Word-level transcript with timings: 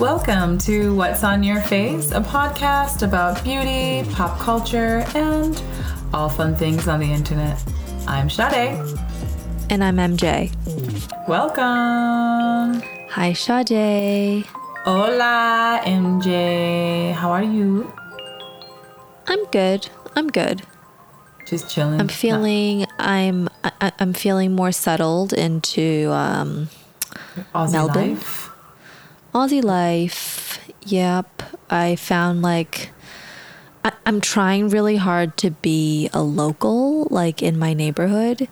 Welcome 0.00 0.56
to 0.60 0.94
What's 0.94 1.24
on 1.24 1.42
Your 1.42 1.60
Face, 1.60 2.10
a 2.12 2.22
podcast 2.22 3.02
about 3.02 3.44
beauty, 3.44 4.10
pop 4.14 4.38
culture, 4.40 5.04
and 5.14 5.62
all 6.14 6.30
fun 6.30 6.56
things 6.56 6.88
on 6.88 7.00
the 7.00 7.12
internet. 7.12 7.62
I'm 8.08 8.30
Sade. 8.30 8.80
And 9.68 9.84
I'm 9.84 9.98
MJ. 9.98 10.50
Welcome. 11.28 12.80
Hi, 13.10 13.34
Sade. 13.34 14.46
Hola, 14.84 15.82
MJ. 15.84 17.12
How 17.12 17.30
are 17.30 17.42
you? 17.42 17.92
I'm 19.26 19.44
good. 19.50 19.90
I'm 20.16 20.28
good. 20.28 20.62
Just 21.44 21.68
chilling. 21.68 22.00
I'm 22.00 22.08
feeling 22.08 22.86
I'm 22.98 23.50
I, 23.62 23.92
I'm 23.98 24.14
feeling 24.14 24.54
more 24.56 24.72
settled 24.72 25.34
into 25.34 26.10
um, 26.10 26.70
Aussie 27.54 27.72
Melbourne. 27.72 28.14
life. 28.14 28.49
Aussie 29.34 29.62
life. 29.62 30.58
Yep. 30.86 31.42
I 31.70 31.96
found 31.96 32.42
like 32.42 32.90
I, 33.84 33.92
I'm 34.04 34.20
trying 34.20 34.68
really 34.68 34.96
hard 34.96 35.36
to 35.38 35.50
be 35.50 36.10
a 36.12 36.22
local, 36.22 37.06
like 37.10 37.42
in 37.42 37.58
my 37.58 37.72
neighborhood, 37.72 38.48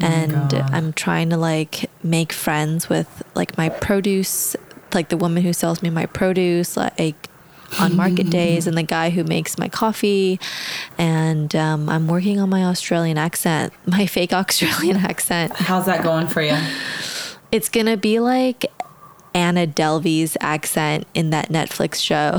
and 0.00 0.32
God. 0.32 0.54
I'm 0.72 0.92
trying 0.92 1.30
to 1.30 1.36
like 1.36 1.90
make 2.02 2.32
friends 2.32 2.88
with 2.88 3.22
like 3.34 3.56
my 3.56 3.68
produce, 3.68 4.56
like 4.92 5.08
the 5.08 5.16
woman 5.16 5.42
who 5.42 5.52
sells 5.52 5.82
me 5.82 5.90
my 5.90 6.06
produce, 6.06 6.76
like 6.76 7.28
on 7.80 7.96
market 7.96 8.28
days, 8.30 8.66
and 8.66 8.76
the 8.76 8.82
guy 8.82 9.10
who 9.10 9.24
makes 9.24 9.56
my 9.56 9.68
coffee, 9.68 10.38
and 10.98 11.54
um, 11.56 11.88
I'm 11.88 12.06
working 12.06 12.38
on 12.38 12.50
my 12.50 12.64
Australian 12.64 13.16
accent, 13.16 13.72
my 13.86 14.06
fake 14.06 14.32
Australian 14.34 14.98
accent. 14.98 15.52
How's 15.54 15.86
that 15.86 16.02
going 16.02 16.26
for 16.26 16.42
you? 16.42 16.56
It's 17.50 17.70
gonna 17.70 17.96
be 17.96 18.20
like 18.20 18.66
Anna 19.36 19.66
Delvey's 19.66 20.34
accent 20.40 21.06
in 21.12 21.28
that 21.28 21.50
Netflix 21.50 21.96
show, 21.96 22.38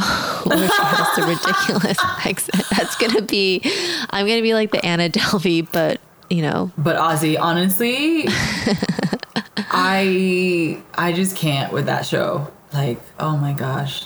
where 0.49 0.67
she 0.67 0.81
has 0.81 1.15
the 1.15 1.21
ridiculous 1.27 1.97
accent. 2.25 2.63
That's 2.75 2.95
gonna 2.95 3.21
be. 3.21 3.61
I'm 4.09 4.25
gonna 4.25 4.41
be 4.41 4.55
like 4.55 4.71
the 4.71 4.83
Anna 4.83 5.07
Delvey, 5.07 5.71
but 5.71 6.01
you 6.31 6.41
know, 6.41 6.71
But 6.75 6.95
Aussie, 6.97 7.39
honestly, 7.39 8.25
I 9.69 10.81
I 10.95 11.13
just 11.13 11.35
can't 11.37 11.71
with 11.71 11.85
that 11.85 12.03
show. 12.07 12.47
Like, 12.73 12.99
oh 13.19 13.37
my 13.37 13.53
gosh. 13.53 14.05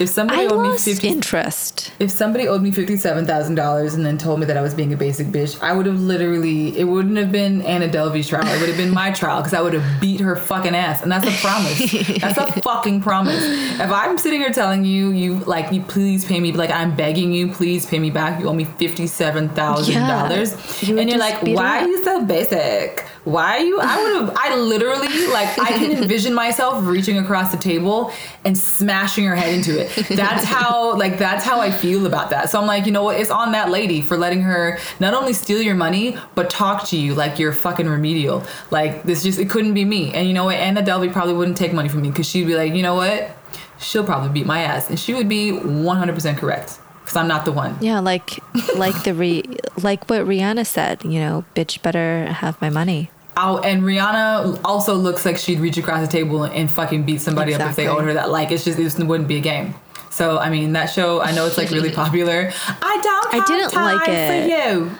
If 0.00 0.08
somebody 0.08 0.42
I 0.42 0.46
owed 0.46 0.62
me 0.72 0.78
fifty 0.78 1.08
interest. 1.08 1.92
if 1.98 2.10
somebody 2.10 2.48
owed 2.48 2.62
me 2.62 2.70
fifty 2.70 2.96
seven 2.96 3.26
thousand 3.26 3.56
dollars 3.56 3.94
and 3.94 4.04
then 4.04 4.16
told 4.16 4.40
me 4.40 4.46
that 4.46 4.56
I 4.56 4.62
was 4.62 4.72
being 4.72 4.92
a 4.94 4.96
basic 4.96 5.26
bitch, 5.26 5.60
I 5.62 5.72
would 5.72 5.84
have 5.84 6.00
literally 6.00 6.76
it 6.78 6.84
wouldn't 6.84 7.18
have 7.18 7.30
been 7.30 7.60
Anna 7.62 7.86
Delvey's 7.86 8.26
trial. 8.26 8.46
It 8.46 8.60
would 8.60 8.68
have 8.68 8.78
been 8.78 8.94
my 8.94 9.10
trial 9.20 9.40
because 9.40 9.52
I 9.52 9.60
would 9.60 9.74
have 9.74 10.00
beat 10.00 10.20
her 10.20 10.36
fucking 10.36 10.74
ass. 10.74 11.02
And 11.02 11.12
that's 11.12 11.26
a 11.26 11.46
promise. 11.46 11.78
that's 12.20 12.38
a 12.38 12.50
fucking 12.62 13.02
promise. 13.02 13.44
If 13.44 13.90
I'm 13.90 14.16
sitting 14.16 14.40
here 14.40 14.52
telling 14.52 14.84
you 14.84 15.10
you 15.10 15.40
like 15.40 15.70
you 15.70 15.82
please 15.82 16.24
pay 16.24 16.40
me 16.40 16.52
like 16.52 16.70
I'm 16.70 16.96
begging 16.96 17.32
you, 17.32 17.52
please 17.52 17.84
pay 17.84 17.98
me 17.98 18.10
back. 18.10 18.40
You 18.40 18.48
owe 18.48 18.54
me 18.54 18.64
fifty 18.64 19.06
seven 19.06 19.50
thousand 19.50 19.94
dollars. 19.94 20.52
And 20.88 21.10
you're 21.10 21.18
like, 21.18 21.42
why 21.42 21.82
are 21.82 21.86
you 21.86 22.02
so 22.04 22.24
basic? 22.24 23.04
Why 23.24 23.58
are 23.58 23.60
you? 23.60 23.78
I 23.80 24.02
would 24.02 24.16
have. 24.16 24.36
I 24.36 24.56
literally 24.56 25.26
like. 25.26 25.58
I 25.58 25.72
can 25.78 25.92
envision 25.92 26.32
myself 26.34 26.86
reaching 26.86 27.18
across 27.18 27.52
the 27.52 27.58
table 27.58 28.12
and 28.44 28.56
smashing 28.56 29.24
her 29.26 29.36
head 29.36 29.54
into 29.54 29.78
it. 29.78 30.08
That's 30.08 30.44
how. 30.44 30.96
Like 30.96 31.18
that's 31.18 31.44
how 31.44 31.60
I 31.60 31.70
feel 31.70 32.06
about 32.06 32.30
that. 32.30 32.50
So 32.50 32.60
I'm 32.60 32.66
like, 32.66 32.86
you 32.86 32.92
know 32.92 33.04
what? 33.04 33.20
It's 33.20 33.30
on 33.30 33.52
that 33.52 33.70
lady 33.70 34.00
for 34.00 34.16
letting 34.16 34.42
her 34.42 34.78
not 34.98 35.14
only 35.14 35.32
steal 35.32 35.60
your 35.60 35.74
money 35.74 36.16
but 36.34 36.50
talk 36.50 36.86
to 36.88 36.96
you 36.96 37.14
like 37.14 37.38
you're 37.38 37.52
fucking 37.52 37.88
remedial. 37.88 38.42
Like 38.70 39.02
this 39.02 39.22
just 39.22 39.38
it 39.38 39.50
couldn't 39.50 39.74
be 39.74 39.84
me. 39.84 40.12
And 40.12 40.26
you 40.26 40.34
know 40.34 40.44
what? 40.44 40.56
Anna 40.56 40.82
Delvey 40.82 41.12
probably 41.12 41.34
wouldn't 41.34 41.56
take 41.56 41.72
money 41.72 41.88
from 41.88 42.02
me 42.02 42.10
because 42.10 42.28
she'd 42.28 42.46
be 42.46 42.54
like, 42.54 42.74
you 42.74 42.82
know 42.82 42.94
what? 42.94 43.30
She'll 43.78 44.04
probably 44.04 44.28
beat 44.28 44.46
my 44.46 44.60
ass, 44.60 44.90
and 44.90 44.98
she 44.98 45.14
would 45.14 45.28
be 45.28 45.52
100% 45.52 46.36
correct 46.36 46.78
because 47.00 47.16
I'm 47.16 47.28
not 47.28 47.44
the 47.44 47.52
one. 47.52 47.78
Yeah, 47.80 48.00
like 48.00 48.38
like 48.76 49.02
the 49.04 49.14
re, 49.14 49.42
like 49.84 50.08
what 50.08 50.22
Rihanna 50.26 50.66
said. 50.66 51.04
You 51.04 51.20
know, 51.20 51.44
bitch 51.54 51.80
better 51.82 52.26
have 52.26 52.60
my 52.60 52.70
money. 52.70 53.10
Oh, 53.36 53.58
and 53.58 53.82
Rihanna 53.82 54.60
also 54.64 54.94
looks 54.94 55.24
like 55.24 55.36
she'd 55.38 55.60
reach 55.60 55.78
across 55.78 56.00
the 56.04 56.10
table 56.10 56.44
and 56.44 56.70
fucking 56.70 57.04
beat 57.04 57.20
somebody 57.20 57.54
up 57.54 57.60
if 57.70 57.76
they 57.76 57.86
owed 57.88 58.04
her 58.04 58.12
that. 58.14 58.30
Like, 58.30 58.50
it's 58.50 58.64
just, 58.64 58.78
it 58.78 59.04
wouldn't 59.06 59.28
be 59.28 59.36
a 59.36 59.40
game. 59.40 59.74
So, 60.10 60.38
I 60.38 60.50
mean, 60.50 60.72
that 60.72 60.86
show, 60.86 61.20
I 61.22 61.32
know 61.32 61.46
it's 61.46 61.56
like 61.56 61.70
really 61.70 61.90
popular. 62.04 62.50
I 62.66 63.00
don't 63.02 63.34
I 63.34 63.36
have 63.36 63.46
didn't 63.46 63.70
time 63.70 63.96
like 63.96 64.08
it. 64.08 64.42
for 64.42 64.48
you. 64.80 64.90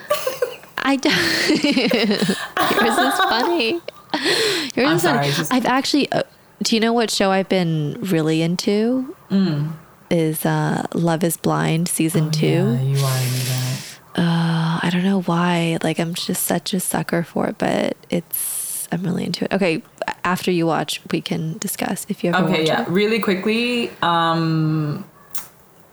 I 0.79 0.97
don't. 0.97 1.65
Yours 2.81 2.99
is 2.99 3.19
funny. 3.19 3.73
Yours 4.77 4.89
I'm 4.89 4.97
is 4.97 5.03
sorry, 5.03 5.31
funny. 5.33 5.49
I've 5.51 5.67
actually. 5.67 6.11
Uh, 6.13 6.23
do 6.63 6.77
you 6.77 6.81
know 6.81 6.93
what 6.93 7.11
show 7.11 7.31
I've 7.31 7.49
been 7.49 7.99
really 8.01 8.41
into? 8.43 9.15
Mm. 9.31 9.73
Is 10.11 10.47
uh, 10.47 10.87
Love 10.95 11.23
Is 11.25 11.37
Blind 11.37 11.89
season 11.89 12.31
two. 12.31 12.47
Yeah, 12.47 12.81
you 12.83 13.05
are 13.05 13.19
into 13.19 13.47
that. 13.49 13.70
Uh, 14.17 14.81
I 14.83 14.91
don't 14.93 15.05
know 15.05 15.23
why. 15.23 15.79
Like 15.83 15.99
I'm 16.01 16.15
just 16.15 16.45
such 16.45 16.75
a 16.75 16.81
sucker 16.81 17.23
for 17.23 17.49
it, 17.49 17.57
but 17.59 17.97
it's 18.11 18.89
I'm 18.93 19.03
really 19.03 19.25
into 19.25 19.45
it. 19.45 19.53
Okay, 19.53 19.83
after 20.25 20.51
you 20.51 20.67
watch, 20.67 21.01
we 21.13 21.21
can 21.21 21.59
discuss 21.59 22.07
if 22.09 22.25
you 22.25 22.33
ever 22.33 22.49
Okay, 22.49 22.67
yeah. 22.67 22.83
it. 22.83 22.89
Really 22.89 23.21
quickly, 23.21 23.91
um, 24.03 25.05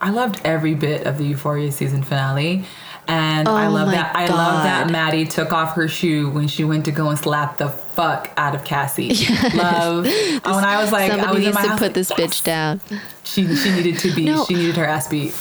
I 0.02 0.10
loved 0.10 0.42
every 0.44 0.74
bit 0.74 1.06
of 1.06 1.18
the 1.18 1.26
Euphoria 1.26 1.72
season 1.72 2.04
finale. 2.04 2.66
And 3.10 3.48
I 3.48 3.68
Oh 3.68 3.72
love 3.72 3.88
my 3.88 3.94
that. 3.94 4.16
I 4.18 4.28
love 4.28 4.64
that 4.64 4.90
Maddie 4.90 5.26
took 5.26 5.54
off 5.54 5.76
her 5.76 5.88
shoe 5.88 6.30
when 6.30 6.50
she 6.50 6.66
went 6.66 6.84
to 6.86 6.92
go 6.92 7.08
and 7.10 7.18
slap 7.18 7.58
the 7.58 7.70
fuck 7.70 8.30
out 8.36 8.54
of 8.54 8.66
Cassie. 8.66 9.10
Love. 9.56 10.04
when 10.06 10.44
I 10.46 10.82
was 10.82 10.92
like, 10.92 11.10
I 11.10 11.16
Somebody 11.16 11.38
was 11.38 11.38
in 11.38 11.44
needs 11.46 11.62
to 11.62 11.70
house, 11.70 11.80
put 11.80 11.94
this 11.94 12.10
yes. 12.10 12.20
bitch 12.20 12.44
down. 12.44 12.82
She 13.24 13.56
she 13.56 13.72
needed 13.72 13.98
to 14.00 14.14
be. 14.14 14.26
No. 14.26 14.44
She 14.44 14.56
needed 14.56 14.76
her 14.76 14.84
ass 14.86 15.08
beat. 15.08 15.34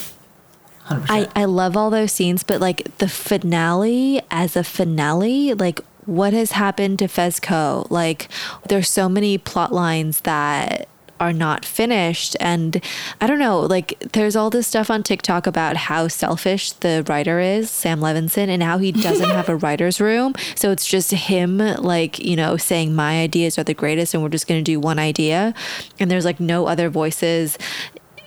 Hundred 0.87 1.11
I. 1.11 1.29
I 1.35 1.45
love 1.47 1.77
all 1.77 1.91
those 1.91 2.13
scenes, 2.13 2.45
but 2.45 2.61
like 2.61 2.97
the 2.99 3.09
finale 3.09 4.23
as 4.31 4.57
a 4.57 4.63
finale, 4.63 5.53
like 5.53 5.81
what 6.05 6.33
has 6.33 6.53
happened 6.53 7.01
to 7.01 7.07
Fezco? 7.07 7.91
Like 7.91 8.29
there's 8.69 8.89
so 8.89 9.09
many 9.09 9.37
plot 9.37 9.73
lines 9.73 10.21
that 10.21 10.89
are 11.19 11.33
not 11.33 11.65
finished 11.65 12.37
and 12.41 12.83
I 13.21 13.27
don't 13.27 13.39
know, 13.39 13.61
like 13.61 13.99
there's 14.13 14.37
all 14.37 14.51
this 14.51 14.67
stuff 14.67 14.91
on 14.91 15.03
TikTok 15.03 15.47
about 15.47 15.77
how 15.77 16.09
selfish 16.09 16.73
the 16.73 17.05
writer 17.09 17.41
is, 17.41 17.71
Sam 17.71 18.01
Levinson, 18.01 18.49
and 18.49 18.63
how 18.63 18.79
he 18.79 18.93
doesn't 18.93 19.29
have 19.29 19.49
a 19.49 19.57
writer's 19.67 20.01
room. 20.01 20.35
So 20.55 20.71
it's 20.71 20.87
just 20.87 21.11
him 21.13 21.59
like, 21.59 22.19
you 22.19 22.37
know, 22.37 22.57
saying 22.57 22.95
my 22.95 23.21
ideas 23.21 23.59
are 23.59 23.65
the 23.65 23.75
greatest 23.75 24.15
and 24.15 24.23
we're 24.23 24.29
just 24.29 24.47
gonna 24.47 24.63
do 24.63 24.79
one 24.79 24.99
idea. 24.99 25.55
And 25.99 26.11
there's 26.11 26.25
like 26.25 26.41
no 26.41 26.67
other 26.67 26.91
voices, 26.91 27.57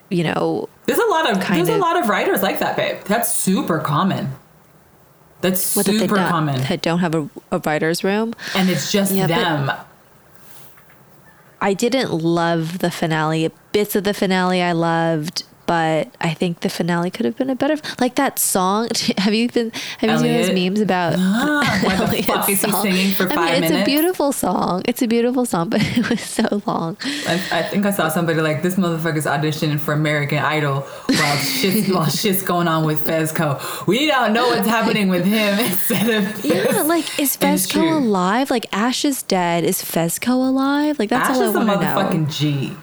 you 0.10 0.24
know, 0.24 0.68
There's 0.86 1.00
a 1.00 1.06
lot 1.06 1.32
of 1.32 1.40
kind 1.40 1.66
there's 1.66 1.78
a 1.78 1.82
lot 1.82 1.98
of 1.98 2.10
writers 2.10 2.42
like 2.42 2.60
that, 2.60 2.76
babe. 2.76 3.04
That's 3.06 3.34
super 3.34 3.80
common. 3.80 4.34
That's 5.42 5.76
what 5.76 5.86
that 5.86 5.94
super 5.98 6.16
don't, 6.16 6.30
common, 6.30 6.62
that 6.64 6.82
don't 6.82 7.00
have 7.00 7.16
a, 7.16 7.30
a 7.52 7.60
writer's 7.60 8.04
room. 8.04 8.34
and 8.56 8.70
it's 8.70 8.92
just 8.92 9.14
Yeah, 9.14 9.28
them. 9.28 9.72
I 11.62 11.74
didn't 11.74 12.12
love 12.12 12.80
the 12.80 12.92
finale. 12.92 13.52
Bits 13.72 13.96
of 13.96 14.04
the 14.04 14.14
finale 14.14 14.62
I 14.62 14.72
loved, 14.72 15.44
but 15.70 16.08
I 16.20 16.34
think 16.34 16.62
the 16.62 16.70
finale 16.70 17.12
could 17.12 17.28
have 17.28 17.38
been 17.38 17.52
a 17.52 17.56
better. 17.56 17.78
Like 18.00 18.16
that 18.16 18.40
song. 18.40 18.90
Have 19.20 19.36
you 19.36 19.48
been? 19.50 19.72
Have 20.00 20.10
you 20.10 20.18
seen 20.18 20.26
Elliot? 20.26 20.48
those 20.48 20.56
memes 20.56 20.82
about? 20.82 21.14
Ah, 21.62 21.80
what 21.84 22.10
the 22.10 22.22
fuck 22.28 22.50
is 22.50 22.64
he 22.64 22.72
singing 22.72 23.12
for 23.14 23.32
I 23.32 23.36
mean, 23.36 23.64
it's 23.64 23.70
minutes? 23.70 23.82
a 23.84 23.86
beautiful 23.86 24.32
song. 24.32 24.82
It's 24.86 25.02
a 25.04 25.08
beautiful 25.08 25.46
song, 25.46 25.70
but 25.70 25.82
it 25.98 26.10
was 26.10 26.22
so 26.22 26.64
long. 26.66 26.98
I, 27.28 27.34
I 27.52 27.62
think 27.64 27.86
I 27.86 27.92
saw 27.92 28.10
somebody 28.10 28.42
like 28.42 28.64
this 28.64 28.76
motherfucker's 28.78 29.26
auditioning 29.26 29.80
for 29.80 29.94
American 29.94 30.40
Idol 30.40 30.82
while 30.82 31.38
shit's 31.38 31.88
while 31.90 32.10
shit's 32.10 32.42
going 32.42 32.68
on 32.68 32.84
with 32.84 33.06
Fezco. 33.06 33.62
We 33.86 34.08
don't 34.08 34.34
know 34.34 34.48
what's 34.48 34.68
happening 34.68 35.08
with 35.08 35.26
him 35.26 35.60
instead 35.60 36.10
of 36.10 36.44
Yeah, 36.44 36.82
like 36.82 37.20
is 37.20 37.38
Fezco 37.38 37.98
alive? 37.98 38.50
Like 38.50 38.66
Ash 38.74 39.06
is 39.06 39.22
dead. 39.22 39.64
Is 39.64 39.84
Fezco 39.84 40.30
alive? 40.48 40.98
Like 40.98 41.10
that's 41.10 41.30
Ash 41.30 41.36
all 41.36 41.44
I 41.44 41.46
is 41.50 41.56
a 41.56 41.60
want 41.60 41.70
to 41.70 41.76
motherfucking 41.76 42.24
know. 42.24 42.30
G. 42.30 42.76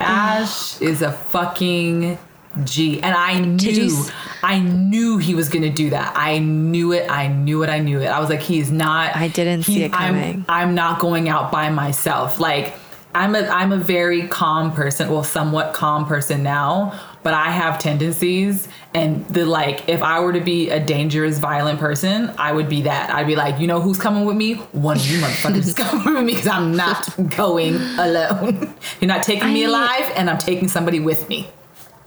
Ash 0.00 0.80
is 0.80 1.02
a 1.02 1.12
fucking 1.12 2.18
G. 2.64 3.00
And 3.02 3.14
I 3.14 3.40
knew, 3.40 4.04
I 4.42 4.58
knew 4.60 5.18
he 5.18 5.34
was 5.34 5.48
gonna 5.48 5.70
do 5.70 5.90
that. 5.90 6.12
I 6.16 6.38
knew 6.38 6.92
it. 6.92 7.10
I 7.10 7.28
knew 7.28 7.62
it. 7.62 7.68
I 7.68 7.80
knew 7.80 8.00
it. 8.00 8.06
I 8.06 8.20
was 8.20 8.30
like, 8.30 8.40
he's 8.40 8.70
not. 8.70 9.14
I 9.14 9.28
didn't 9.28 9.64
see 9.64 9.82
it 9.82 9.92
I'm- 9.92 10.14
coming. 10.14 10.44
I'm, 10.48 10.74
not 10.74 10.98
going 11.00 11.28
out 11.28 11.50
by 11.52 11.68
myself. 11.70 12.38
Like, 12.40 12.74
I'm 13.14 13.34
a, 13.34 13.40
I'm 13.46 13.72
a 13.72 13.78
very 13.78 14.28
calm 14.28 14.72
person. 14.72 15.10
Well, 15.10 15.24
somewhat 15.24 15.72
calm 15.74 16.06
person 16.06 16.42
now. 16.42 16.98
But 17.26 17.34
I 17.34 17.50
have 17.50 17.80
tendencies, 17.80 18.68
and 18.94 19.26
the 19.26 19.44
like. 19.44 19.88
If 19.88 20.00
I 20.00 20.20
were 20.20 20.32
to 20.32 20.40
be 20.40 20.70
a 20.70 20.78
dangerous, 20.78 21.40
violent 21.40 21.80
person, 21.80 22.32
I 22.38 22.52
would 22.52 22.68
be 22.68 22.82
that. 22.82 23.12
I'd 23.12 23.26
be 23.26 23.34
like, 23.34 23.58
you 23.58 23.66
know, 23.66 23.80
who's 23.80 23.98
coming 23.98 24.26
with 24.26 24.36
me? 24.36 24.54
One 24.70 24.96
of 24.96 25.04
you 25.10 25.18
motherfuckers 25.18 25.56
is 25.56 25.74
coming 25.74 26.14
with 26.14 26.24
me 26.24 26.34
because 26.34 26.46
I'm 26.46 26.76
not 26.76 27.08
going 27.36 27.74
alone. 27.98 28.72
You're 29.00 29.08
not 29.08 29.24
taking 29.24 29.52
me 29.52 29.64
alive, 29.64 30.08
and 30.14 30.30
I'm 30.30 30.38
taking 30.38 30.68
somebody 30.68 31.00
with 31.00 31.28
me. 31.28 31.48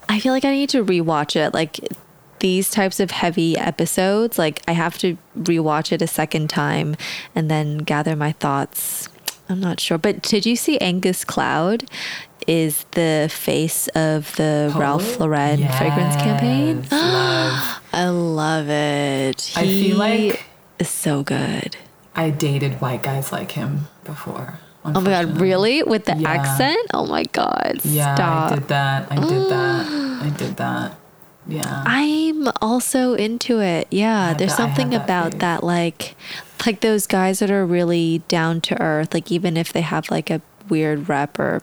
I 0.08 0.20
feel 0.20 0.32
like 0.32 0.46
I 0.46 0.52
need 0.52 0.70
to 0.70 0.82
rewatch 0.82 1.36
it. 1.36 1.52
Like 1.52 1.86
these 2.38 2.70
types 2.70 2.98
of 2.98 3.10
heavy 3.10 3.58
episodes, 3.58 4.38
like 4.38 4.62
I 4.66 4.72
have 4.72 4.96
to 5.00 5.18
rewatch 5.38 5.92
it 5.92 6.00
a 6.00 6.06
second 6.06 6.48
time 6.48 6.96
and 7.34 7.50
then 7.50 7.76
gather 7.76 8.16
my 8.16 8.32
thoughts. 8.32 9.10
I'm 9.50 9.60
not 9.60 9.80
sure. 9.80 9.98
But 9.98 10.22
did 10.22 10.46
you 10.46 10.56
see 10.56 10.78
Angus 10.78 11.24
Cloud 11.24 11.90
is 12.46 12.84
the 12.92 13.28
face 13.32 13.88
of 13.88 14.34
the 14.36 14.72
Ralph 14.76 15.18
Lauren 15.20 15.58
fragrance 15.58 16.16
campaign. 16.16 16.86
Love. 16.90 17.80
I 17.92 18.08
love 18.08 18.68
it. 18.68 19.52
I 19.56 19.66
feel 19.66 19.96
like- 19.96 20.44
is 20.78 20.88
so 20.88 21.22
good. 21.22 21.76
I 22.14 22.30
dated 22.30 22.80
white 22.80 23.02
guys 23.02 23.32
like 23.32 23.52
him 23.52 23.88
before. 24.04 24.58
Oh 24.84 25.00
my 25.00 25.10
god, 25.10 25.38
really? 25.40 25.82
With 25.82 26.06
the 26.06 26.16
Yeah. 26.16 26.30
accent? 26.30 26.78
Oh 26.94 27.04
my 27.06 27.24
god. 27.32 27.80
Yeah, 27.84 28.14
Stop. 28.14 28.52
I 28.52 28.54
did 28.54 28.68
that. 28.68 29.06
I 29.12 29.16
did 29.16 29.50
that. 29.50 29.86
I 30.24 30.28
did 30.36 30.56
that. 30.56 30.96
Yeah. 31.46 31.82
I'm 31.86 32.48
also 32.62 33.14
into 33.14 33.60
it. 33.60 33.88
Yeah, 33.90 34.32
there's 34.34 34.52
that- 34.52 34.56
something 34.56 34.90
that 34.90 35.04
about 35.04 35.32
phase. 35.32 35.40
that 35.40 35.64
like 35.64 36.14
like 36.66 36.80
those 36.80 37.06
guys 37.06 37.38
that 37.40 37.50
are 37.50 37.64
really 37.66 38.22
down 38.28 38.60
to 38.62 38.80
earth, 38.80 39.12
like 39.14 39.30
even 39.30 39.56
if 39.56 39.72
they 39.72 39.80
have 39.82 40.10
like 40.10 40.30
a 40.30 40.40
weird 40.68 41.08
rep 41.08 41.38
or 41.38 41.60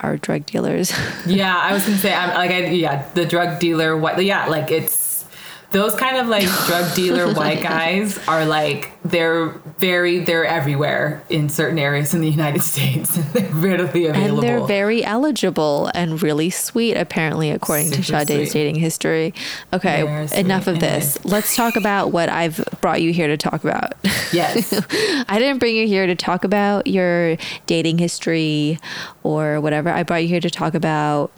are 0.00 0.16
drug 0.16 0.46
dealers. 0.46 0.92
yeah, 1.26 1.56
I 1.56 1.72
was 1.72 1.84
gonna 1.84 1.98
say, 1.98 2.14
I'm 2.14 2.34
like, 2.34 2.50
I, 2.50 2.66
yeah, 2.66 3.08
the 3.14 3.24
drug 3.24 3.58
dealer, 3.58 3.96
white, 3.96 4.22
yeah, 4.22 4.46
like 4.46 4.70
it's 4.70 5.24
those 5.70 5.94
kind 5.94 6.16
of 6.16 6.28
like 6.28 6.48
drug 6.66 6.94
dealer 6.94 7.32
white 7.34 7.62
guys 7.62 8.18
are 8.28 8.46
like 8.46 8.92
they're 9.04 9.54
very 9.78 10.20
they're 10.20 10.44
everywhere 10.44 11.22
in 11.28 11.48
certain 11.48 11.78
areas 11.78 12.14
in 12.14 12.20
the 12.20 12.30
United 12.30 12.62
States. 12.72 13.16
they're 13.32 13.44
readily 13.52 14.06
available. 14.06 14.34
and 14.36 14.42
they're 14.42 14.66
very 14.66 15.04
eligible 15.04 15.90
and 15.94 16.22
really 16.22 16.50
sweet, 16.50 16.94
apparently, 16.96 17.50
according 17.50 17.90
to 17.90 18.02
Super 18.02 18.24
Sade's 18.24 18.50
sweet. 18.50 18.58
dating 18.58 18.76
history. 18.76 19.34
Okay, 19.72 20.28
enough 20.38 20.66
of 20.66 20.80
this. 20.80 21.18
Let's 21.24 21.54
talk 21.56 21.76
about 21.76 22.12
what 22.12 22.28
I've 22.28 22.64
brought 22.80 23.02
you 23.02 23.12
here 23.12 23.28
to 23.28 23.36
talk 23.36 23.64
about. 23.64 23.92
yes. 24.32 24.72
I 25.28 25.38
didn't 25.38 25.58
bring 25.58 25.76
you 25.76 25.86
here 25.86 26.06
to 26.06 26.14
talk 26.14 26.44
about 26.44 26.86
your 26.86 27.36
dating 27.66 27.98
history 27.98 28.78
or 29.22 29.60
whatever. 29.60 29.90
I 29.90 30.02
brought 30.02 30.22
you 30.22 30.28
here 30.28 30.40
to 30.40 30.50
talk 30.50 30.74
about 30.74 31.30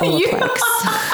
Olaplex. 0.00 1.08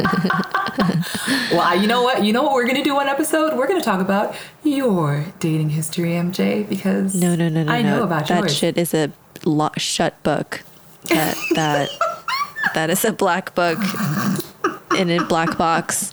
Well, 1.52 1.80
you 1.80 1.86
know 1.86 2.02
what? 2.02 2.24
You 2.24 2.32
know 2.32 2.42
what 2.42 2.52
we're 2.52 2.66
gonna 2.66 2.84
do 2.84 2.94
one 2.94 3.08
episode? 3.08 3.56
We're 3.56 3.66
gonna 3.68 3.80
talk 3.80 4.00
about 4.00 4.34
your 4.64 5.24
dating 5.40 5.70
history, 5.70 6.10
MJ, 6.10 6.68
because 6.68 7.14
No, 7.14 7.34
no, 7.34 7.48
no, 7.48 7.62
no. 7.64 7.72
I 7.72 7.82
no. 7.82 8.02
about 8.02 8.28
that 8.28 8.40
yours. 8.40 8.54
shit 8.56 8.76
is 8.78 8.92
a 8.94 9.10
lo- 9.44 9.70
shut 9.78 10.22
book. 10.22 10.62
That 11.08 11.36
that 11.54 11.88
that 12.74 12.90
is 12.90 13.04
a 13.04 13.12
black 13.12 13.54
book 13.54 13.78
in 14.96 15.10
a 15.10 15.24
black 15.24 15.56
box 15.56 16.10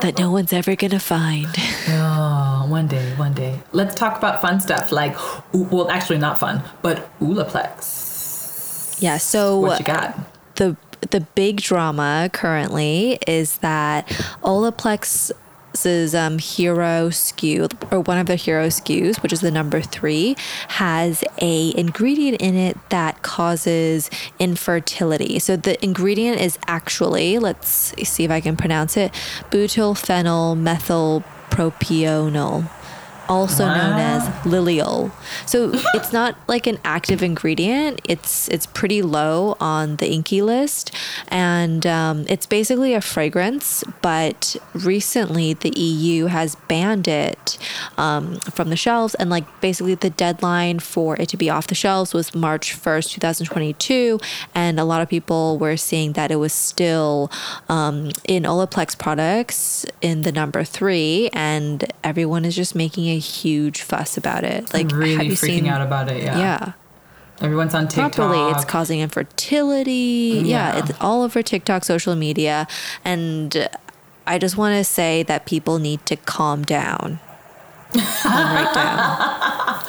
that 0.00 0.18
no 0.18 0.30
one's 0.30 0.52
ever 0.52 0.74
gonna 0.74 1.00
find. 1.00 1.48
Oh, 1.88 2.64
one 2.68 2.88
day, 2.88 3.12
one 3.16 3.34
day. 3.34 3.60
Let's 3.72 3.94
talk 3.94 4.16
about 4.18 4.40
fun 4.40 4.60
stuff 4.60 4.90
like, 4.90 5.16
well, 5.52 5.90
actually 5.90 6.18
not 6.18 6.38
fun, 6.40 6.62
but 6.82 7.08
Olaplex. 7.20 8.96
Yeah. 9.02 9.18
So 9.18 9.60
What 9.60 9.80
you 9.80 9.84
got? 9.86 10.18
the 10.56 10.76
the 11.10 11.20
big 11.34 11.60
drama 11.60 12.30
currently 12.32 13.18
is 13.26 13.58
that 13.58 14.06
Olaplex's 14.42 16.14
um, 16.14 16.38
hero 16.38 17.10
SKU 17.10 17.92
or 17.92 18.00
one 18.00 18.18
of 18.18 18.26
the 18.26 18.36
hero 18.36 18.66
SKUs, 18.66 19.22
which 19.22 19.32
is 19.32 19.40
the 19.40 19.50
number 19.50 19.80
three, 19.80 20.36
has 20.68 21.22
a 21.40 21.76
ingredient 21.76 22.40
in 22.40 22.54
it 22.54 22.78
that 22.90 23.22
causes 23.22 24.10
infertility. 24.38 25.38
So 25.38 25.56
the 25.56 25.82
ingredient 25.84 26.40
is 26.40 26.58
actually 26.66 27.38
let's 27.38 27.94
see 28.08 28.24
if 28.24 28.30
I 28.30 28.40
can 28.40 28.56
pronounce 28.56 28.96
it: 28.96 29.12
butylphenyl 29.50 30.58
methyl 30.58 31.24
propionol 31.50 32.68
also 33.28 33.66
known 33.66 33.98
as 33.98 34.46
Lilial. 34.46 35.10
So 35.46 35.72
it's 35.94 36.12
not 36.12 36.36
like 36.48 36.66
an 36.66 36.78
active 36.84 37.22
ingredient. 37.22 38.00
It's 38.04 38.48
it's 38.48 38.66
pretty 38.66 39.02
low 39.02 39.56
on 39.60 39.96
the 39.96 40.06
INCI 40.06 40.42
list, 40.42 40.92
and 41.28 41.86
um, 41.86 42.26
it's 42.28 42.46
basically 42.46 42.94
a 42.94 43.00
fragrance. 43.00 43.84
But 44.02 44.56
recently, 44.74 45.54
the 45.54 45.70
EU 45.78 46.26
has 46.26 46.56
banned 46.68 47.08
it 47.08 47.58
um, 47.96 48.36
from 48.40 48.70
the 48.70 48.76
shelves, 48.76 49.14
and 49.16 49.30
like 49.30 49.44
basically 49.60 49.94
the 49.94 50.10
deadline 50.10 50.78
for 50.78 51.16
it 51.16 51.28
to 51.30 51.36
be 51.36 51.50
off 51.50 51.66
the 51.66 51.74
shelves 51.74 52.14
was 52.14 52.34
March 52.34 52.72
first, 52.72 53.12
two 53.12 53.20
thousand 53.20 53.46
twenty-two, 53.46 54.20
and 54.54 54.78
a 54.78 54.84
lot 54.84 55.02
of 55.02 55.08
people 55.08 55.58
were 55.58 55.76
seeing 55.76 56.12
that 56.12 56.30
it 56.30 56.36
was 56.36 56.52
still 56.52 57.30
um, 57.68 58.10
in 58.26 58.44
Olaplex 58.44 58.98
products 58.98 59.86
in 60.00 60.22
the 60.22 60.32
number 60.32 60.64
three, 60.64 61.30
and 61.32 61.92
everyone 62.04 62.44
is 62.44 62.54
just 62.54 62.74
making 62.74 63.08
a 63.08 63.15
huge 63.18 63.82
fuss 63.82 64.16
about 64.16 64.44
it. 64.44 64.72
Like, 64.74 64.90
really 64.90 65.14
have 65.14 65.24
you 65.26 65.32
freaking 65.32 65.36
seen? 65.60 65.66
out 65.68 65.80
about 65.82 66.10
it. 66.10 66.22
Yeah. 66.22 66.38
yeah, 66.38 66.72
Everyone's 67.40 67.74
on 67.74 67.88
TikTok. 67.88 68.12
properly, 68.14 68.50
it's 68.52 68.64
causing 68.64 69.00
infertility. 69.00 70.42
Yeah. 70.44 70.74
Yeah. 70.74 70.78
it's 70.84 70.92
all 71.00 71.22
over 71.22 71.42
TikTok, 71.42 71.84
social 71.84 72.16
media, 72.16 72.66
and 73.04 73.68
I 74.26 74.38
just 74.38 74.56
want 74.56 74.74
to 74.76 74.84
say 74.84 75.22
that 75.24 75.46
people 75.46 75.78
need 75.78 76.04
to 76.06 76.16
calm 76.16 76.64
down. 76.64 77.20
calm 77.92 78.54
right 78.54 78.74
down. 78.74 79.84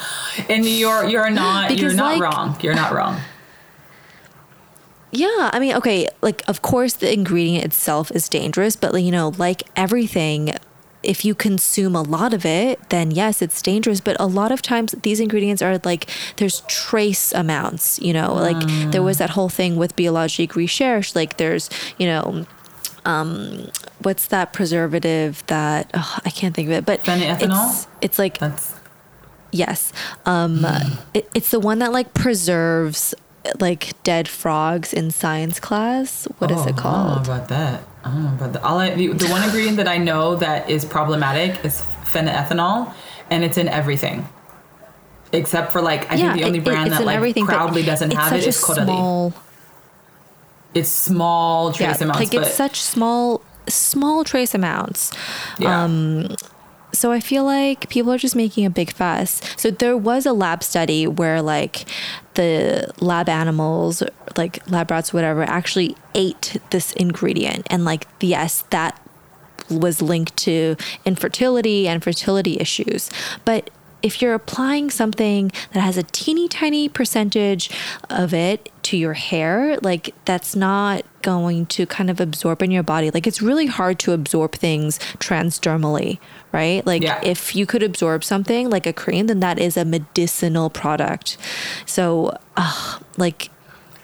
and 0.48 0.64
you're 0.64 1.04
you're 1.08 1.30
not 1.30 1.76
you're 1.76 1.92
not 1.92 2.18
like- 2.18 2.22
wrong. 2.22 2.56
You're 2.60 2.74
not 2.74 2.92
wrong. 2.92 3.20
Yeah, 5.10 5.48
I 5.54 5.58
mean, 5.58 5.74
okay, 5.76 6.06
like 6.20 6.42
of 6.46 6.60
course 6.60 6.92
the 6.94 7.10
ingredient 7.12 7.64
itself 7.64 8.10
is 8.10 8.28
dangerous, 8.28 8.76
but 8.76 8.92
like, 8.92 9.04
you 9.04 9.10
know, 9.10 9.32
like 9.38 9.62
everything, 9.74 10.52
if 11.08 11.24
you 11.24 11.34
consume 11.34 11.96
a 11.96 12.02
lot 12.02 12.34
of 12.34 12.44
it, 12.44 12.90
then 12.90 13.10
yes, 13.10 13.40
it's 13.40 13.62
dangerous. 13.62 13.98
But 14.00 14.18
a 14.20 14.26
lot 14.26 14.52
of 14.52 14.60
times 14.60 14.92
these 15.02 15.20
ingredients 15.20 15.62
are 15.62 15.80
like 15.82 16.06
there's 16.36 16.60
trace 16.68 17.32
amounts, 17.32 17.98
you 17.98 18.12
know, 18.12 18.34
like 18.34 18.60
there 18.92 19.02
was 19.02 19.16
that 19.16 19.30
whole 19.30 19.48
thing 19.48 19.76
with 19.76 19.96
Biologique 19.96 20.54
Recherche, 20.54 21.16
like 21.16 21.38
there's, 21.38 21.70
you 21.96 22.06
know, 22.06 22.46
um, 23.06 23.70
what's 24.02 24.26
that 24.28 24.52
preservative 24.52 25.42
that 25.46 25.90
oh, 25.94 26.18
I 26.26 26.30
can't 26.30 26.54
think 26.54 26.68
of 26.68 26.74
it, 26.74 26.84
but 26.84 27.00
it's 27.06 27.86
it's 28.02 28.18
like 28.18 28.38
That's 28.38 28.78
Yes. 29.50 29.94
Um, 30.26 30.66
it, 31.14 31.26
it's 31.34 31.50
the 31.50 31.60
one 31.60 31.78
that 31.78 31.90
like 31.90 32.12
preserves 32.12 33.14
like 33.60 34.00
dead 34.02 34.28
frogs 34.28 34.92
in 34.92 35.10
science 35.10 35.58
class. 35.58 36.26
What 36.38 36.50
is 36.50 36.58
oh, 36.58 36.60
it 36.60 36.62
I 36.62 36.66
don't 36.66 36.76
know 36.76 36.82
called? 36.82 37.24
about 37.24 37.48
that. 37.48 37.82
Know 38.14 38.28
about 38.34 38.52
that. 38.54 38.62
All 38.62 38.78
I, 38.78 38.94
the, 38.94 39.08
the 39.08 39.26
one 39.28 39.42
ingredient 39.42 39.76
that 39.78 39.88
I 39.88 39.98
know 39.98 40.36
that 40.36 40.68
is 40.70 40.84
problematic 40.84 41.64
is 41.64 41.80
phenethanol, 42.04 42.92
and 43.30 43.44
it's 43.44 43.58
in 43.58 43.68
everything. 43.68 44.28
Except 45.32 45.72
for 45.72 45.82
like, 45.82 46.10
I 46.10 46.16
think 46.16 46.34
the 46.34 46.44
only 46.44 46.58
it- 46.58 46.64
brand 46.64 46.90
that 46.92 47.04
like 47.04 47.34
proudly 47.44 47.82
doesn't 47.82 48.12
have 48.12 48.32
it 48.32 48.46
is 48.46 48.56
Caudalie. 48.62 48.84
small, 48.86 49.34
It's 50.74 50.88
small 50.88 51.70
yeah, 51.72 51.76
trace 51.88 52.00
amounts, 52.00 52.20
like 52.20 52.30
but 52.32 52.42
it's 52.46 52.54
such 52.54 52.80
small, 52.80 53.42
small 53.68 54.24
trace 54.24 54.54
amounts. 54.54 55.12
yeah. 55.58 55.84
um, 55.84 56.34
So 56.92 57.12
I 57.12 57.20
feel 57.20 57.44
like 57.44 57.88
people 57.90 58.12
are 58.12 58.18
just 58.18 58.36
making 58.36 58.64
a 58.64 58.70
big 58.70 58.92
fuss. 58.92 59.40
So 59.56 59.70
there 59.70 59.96
was 59.96 60.26
a 60.26 60.32
lab 60.32 60.62
study 60.62 61.06
where 61.06 61.42
like 61.42 61.84
the 62.34 62.92
lab 63.00 63.28
animals, 63.28 64.02
like 64.36 64.68
lab 64.70 64.90
rats, 64.90 65.12
whatever, 65.12 65.42
actually 65.42 65.96
ate 66.14 66.56
this 66.70 66.92
ingredient, 66.94 67.66
and 67.70 67.84
like 67.84 68.06
yes, 68.20 68.64
that 68.70 69.00
was 69.70 70.00
linked 70.00 70.36
to 70.38 70.76
infertility 71.04 71.86
and 71.86 72.02
fertility 72.02 72.58
issues. 72.58 73.10
But 73.44 73.70
if 74.00 74.22
you're 74.22 74.34
applying 74.34 74.90
something 74.90 75.50
that 75.72 75.80
has 75.80 75.96
a 75.96 76.04
teeny 76.04 76.48
tiny 76.48 76.88
percentage 76.88 77.70
of 78.08 78.32
it 78.32 78.70
to 78.84 78.96
your 78.96 79.14
hair, 79.14 79.76
like 79.82 80.14
that's 80.24 80.54
not 80.54 81.04
going 81.22 81.66
to 81.66 81.84
kind 81.84 82.08
of 82.08 82.20
absorb 82.20 82.62
in 82.62 82.70
your 82.70 82.82
body. 82.82 83.10
Like 83.10 83.26
it's 83.26 83.42
really 83.42 83.66
hard 83.66 83.98
to 84.00 84.12
absorb 84.12 84.52
things 84.52 84.98
transdermally, 85.18 86.18
right? 86.52 86.84
Like 86.86 87.02
Yeah. 87.02 87.20
if 87.22 87.54
you 87.54 87.66
could 87.66 87.82
absorb 87.82 88.24
something 88.24 88.70
like 88.70 88.86
a 88.86 88.92
cream, 88.92 89.26
then 89.26 89.40
that 89.40 89.58
is 89.58 89.76
a 89.76 89.84
medicinal 89.84 90.70
product. 90.70 91.36
So, 91.86 92.36
uh, 92.56 92.98
like 93.16 93.50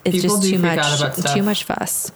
it's 0.04 0.16
People 0.22 0.36
just 0.40 0.50
too 0.50 0.58
much, 0.58 1.32
too 1.34 1.42
much 1.42 1.64
fuss. 1.64 2.12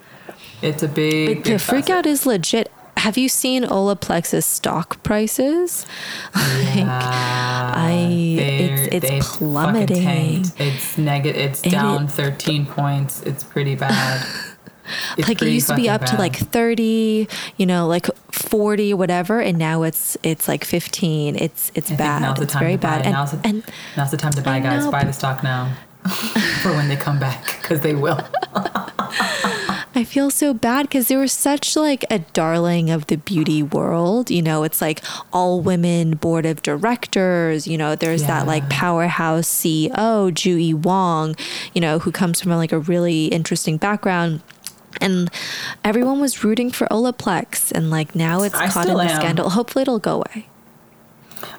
it's 0.63 0.83
a 0.83 0.89
big, 0.89 1.43
But 1.43 1.51
the 1.53 1.59
freak 1.59 1.89
out 1.91 2.05
is 2.07 2.27
legit. 2.27 2.71
Have 2.99 3.17
you 3.17 3.29
seen 3.29 3.63
Olaplex's 3.63 4.45
stock 4.45 5.01
prices? 5.05 5.87
Yeah, 6.35 7.73
I- 7.75 8.37
it's- 8.41 8.89
it's 8.91 9.37
plummeting. 9.37 10.45
It's 10.59 10.99
negative. 10.99 11.41
It's 11.41 11.63
And 11.63 11.73
down 11.73 12.05
it- 12.05 12.11
13 12.11 12.67
points. 12.67 13.23
It's 13.23 13.45
pretty 13.45 13.75
bad. 13.77 14.27
It's 15.17 15.29
like 15.29 15.43
it 15.43 15.49
used 15.51 15.69
to 15.69 15.77
be 15.77 15.89
up 15.89 16.05
to 16.07 16.17
like 16.17 16.37
30, 16.37 17.29
you 17.57 17.67
know, 17.67 17.87
like 17.87 18.07
40 18.33 18.95
whatever 18.95 19.41
and 19.41 19.59
now 19.59 19.83
it's 19.83 20.17
it's 20.23 20.49
like 20.49 20.65
15. 20.65 21.37
It's 21.37 21.71
it's 21.75 21.91
I 21.91 21.97
bad. 21.97 22.23
now's 22.23 22.37
the 22.37 22.43
It's 22.45 22.53
time 22.53 22.61
very 22.61 22.73
to 22.75 22.79
buy. 22.79 22.89
bad. 22.99 23.05
And, 23.07 23.13
now's, 23.13 23.31
the, 23.33 23.41
and 23.47 23.65
now's 23.97 24.11
the 24.11 24.17
time 24.17 24.33
to 24.33 24.43
buy, 24.43 24.61
guys. 24.61 24.85
know, 24.85 24.91
buy 24.91 25.05
the 25.05 25.13
stock 25.13 25.43
now 25.43 25.75
for 26.63 26.73
when 26.73 26.89
they 26.89 26.97
come 26.97 27.19
back 27.19 27.45
because 27.61 27.81
they 27.81 27.95
will. 27.95 28.21
I 29.95 30.05
feel 30.05 30.31
so 30.31 30.55
bad 30.55 30.83
because 30.87 31.09
they 31.09 31.17
were 31.17 31.27
such 31.27 31.75
like 31.75 32.05
a 32.11 32.21
darling 32.21 32.89
of 32.91 33.07
the 33.09 33.17
beauty 33.17 33.63
world. 33.65 34.31
You 34.31 34.43
know, 34.43 34.63
it's 34.63 34.81
like 34.81 35.03
all 35.33 35.61
women 35.61 36.13
board 36.13 36.47
of 36.47 36.63
directors. 36.63 37.67
You 37.67 37.79
know, 37.79 37.97
there's 37.97 38.23
that 38.25 38.47
like 38.47 38.69
powerhouse 38.71 39.49
CEO, 39.49 40.33
JuE 40.33 40.75
Wong, 40.77 41.35
you 41.75 41.81
know, 41.81 41.99
who 41.99 42.13
comes 42.13 42.41
from 42.41 42.53
like 42.53 42.71
a 42.71 42.79
really 42.79 43.27
interesting 43.27 43.77
background. 43.77 44.41
And 45.01 45.31
everyone 45.85 46.21
was 46.21 46.43
rooting 46.45 46.71
for 46.71 46.87
Olaplex, 46.89 47.71
and 47.73 47.91
like 47.91 48.15
now 48.15 48.43
it's 48.43 48.55
I 48.55 48.69
caught 48.69 48.89
in 48.89 48.97
the 48.97 49.09
scandal. 49.09 49.51
Hopefully, 49.51 49.83
it'll 49.83 49.99
go 49.99 50.17
away. 50.17 50.49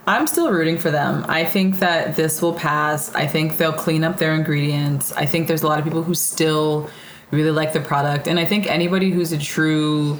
I'm 0.07 0.27
still 0.27 0.51
rooting 0.51 0.77
for 0.77 0.91
them. 0.91 1.25
I 1.29 1.45
think 1.45 1.79
that 1.79 2.15
this 2.15 2.41
will 2.41 2.53
pass. 2.53 3.13
I 3.13 3.27
think 3.27 3.57
they'll 3.57 3.71
clean 3.71 4.03
up 4.03 4.17
their 4.17 4.33
ingredients. 4.33 5.13
I 5.13 5.25
think 5.25 5.47
there's 5.47 5.61
a 5.61 5.67
lot 5.67 5.79
of 5.79 5.85
people 5.85 6.03
who 6.03 6.15
still 6.15 6.89
really 7.31 7.51
like 7.51 7.73
the 7.73 7.79
product. 7.79 8.27
And 8.27 8.39
I 8.39 8.45
think 8.45 8.67
anybody 8.67 9.11
who's 9.11 9.31
a 9.31 9.37
true, 9.37 10.19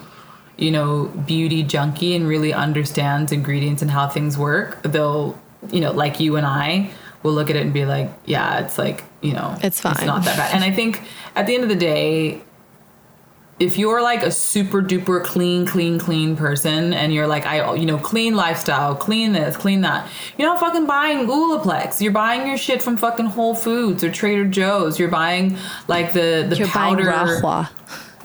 you 0.57 0.71
know, 0.71 1.05
beauty 1.05 1.63
junkie 1.63 2.15
and 2.15 2.27
really 2.27 2.53
understands 2.53 3.31
ingredients 3.31 3.81
and 3.81 3.89
how 3.89 4.07
things 4.07 4.37
work, 4.37 4.81
they'll, 4.83 5.39
you 5.71 5.81
know, 5.81 5.91
like 5.91 6.19
you 6.19 6.35
and 6.35 6.45
I 6.45 6.91
will 7.23 7.33
look 7.33 7.49
at 7.49 7.55
it 7.55 7.63
and 7.63 7.73
be 7.73 7.85
like, 7.85 8.09
yeah, 8.25 8.59
it's 8.59 8.77
like, 8.77 9.03
you 9.21 9.33
know, 9.33 9.57
It's 9.61 9.81
fine. 9.81 9.93
It's 9.93 10.05
not 10.05 10.23
that 10.23 10.37
bad. 10.37 10.53
And 10.53 10.63
I 10.63 10.71
think 10.71 11.01
at 11.35 11.47
the 11.47 11.55
end 11.55 11.63
of 11.63 11.69
the 11.69 11.75
day, 11.75 12.41
if 13.59 13.77
you're 13.77 14.01
like 14.01 14.23
a 14.23 14.31
super 14.31 14.81
duper 14.81 15.23
clean, 15.23 15.65
clean, 15.65 15.99
clean 15.99 16.35
person 16.37 16.93
and 16.93 17.13
you're 17.13 17.27
like, 17.27 17.45
I, 17.45 17.73
you 17.75 17.85
know, 17.85 17.97
clean 17.97 18.35
lifestyle, 18.35 18.95
clean 18.95 19.33
this, 19.33 19.57
clean 19.57 19.81
that, 19.81 20.09
you're 20.37 20.47
not 20.47 20.59
fucking 20.59 20.85
buying 20.85 21.27
Olaplex. 21.27 21.99
You're 21.99 22.13
buying 22.13 22.47
your 22.47 22.57
shit 22.57 22.81
from 22.81 22.95
fucking 22.95 23.25
Whole 23.25 23.55
Foods 23.55 24.03
or 24.03 24.11
Trader 24.11 24.45
Joe's. 24.45 24.97
You're 24.97 25.09
buying 25.09 25.57
like 25.87 26.13
the, 26.13 26.45
the 26.49 26.55
You're 26.55 26.67
powder. 26.67 27.11
buying 27.11 27.41
Rahua. 27.41 27.69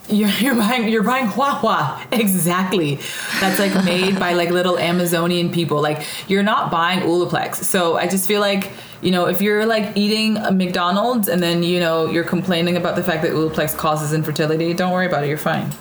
You're, 0.08 0.28
you're 0.38 0.54
buying 0.54 0.88
you're 0.88 1.02
buying 1.02 1.26
Hua 1.26 1.54
Hua 1.56 2.06
exactly. 2.12 2.99
That's 3.40 3.58
like 3.58 3.84
made 3.84 4.18
by 4.18 4.34
like 4.34 4.50
little 4.50 4.78
Amazonian 4.78 5.50
people. 5.50 5.80
Like 5.80 6.04
you're 6.28 6.42
not 6.42 6.70
buying 6.70 7.00
Olaplex. 7.00 7.56
So 7.64 7.96
I 7.96 8.06
just 8.06 8.28
feel 8.28 8.40
like 8.40 8.70
you 9.02 9.11
know 9.11 9.26
if 9.26 9.40
you're 9.40 9.64
like 9.66 9.96
eating 9.96 10.37
a 10.37 10.52
McDonald's 10.52 11.28
and 11.28 11.42
then 11.42 11.62
you 11.62 11.80
know 11.80 12.06
you're 12.06 12.25
complaining 12.25 12.76
about 12.76 12.96
the 12.96 13.02
fact 13.02 13.23
that 13.23 13.32
Olaplex 13.32 13.76
causes 13.76 14.12
infertility, 14.12 14.75
don't 14.75 14.92
worry 14.92 15.06
about 15.06 15.25
it. 15.25 15.28
You're 15.28 15.38
fine. 15.38 15.73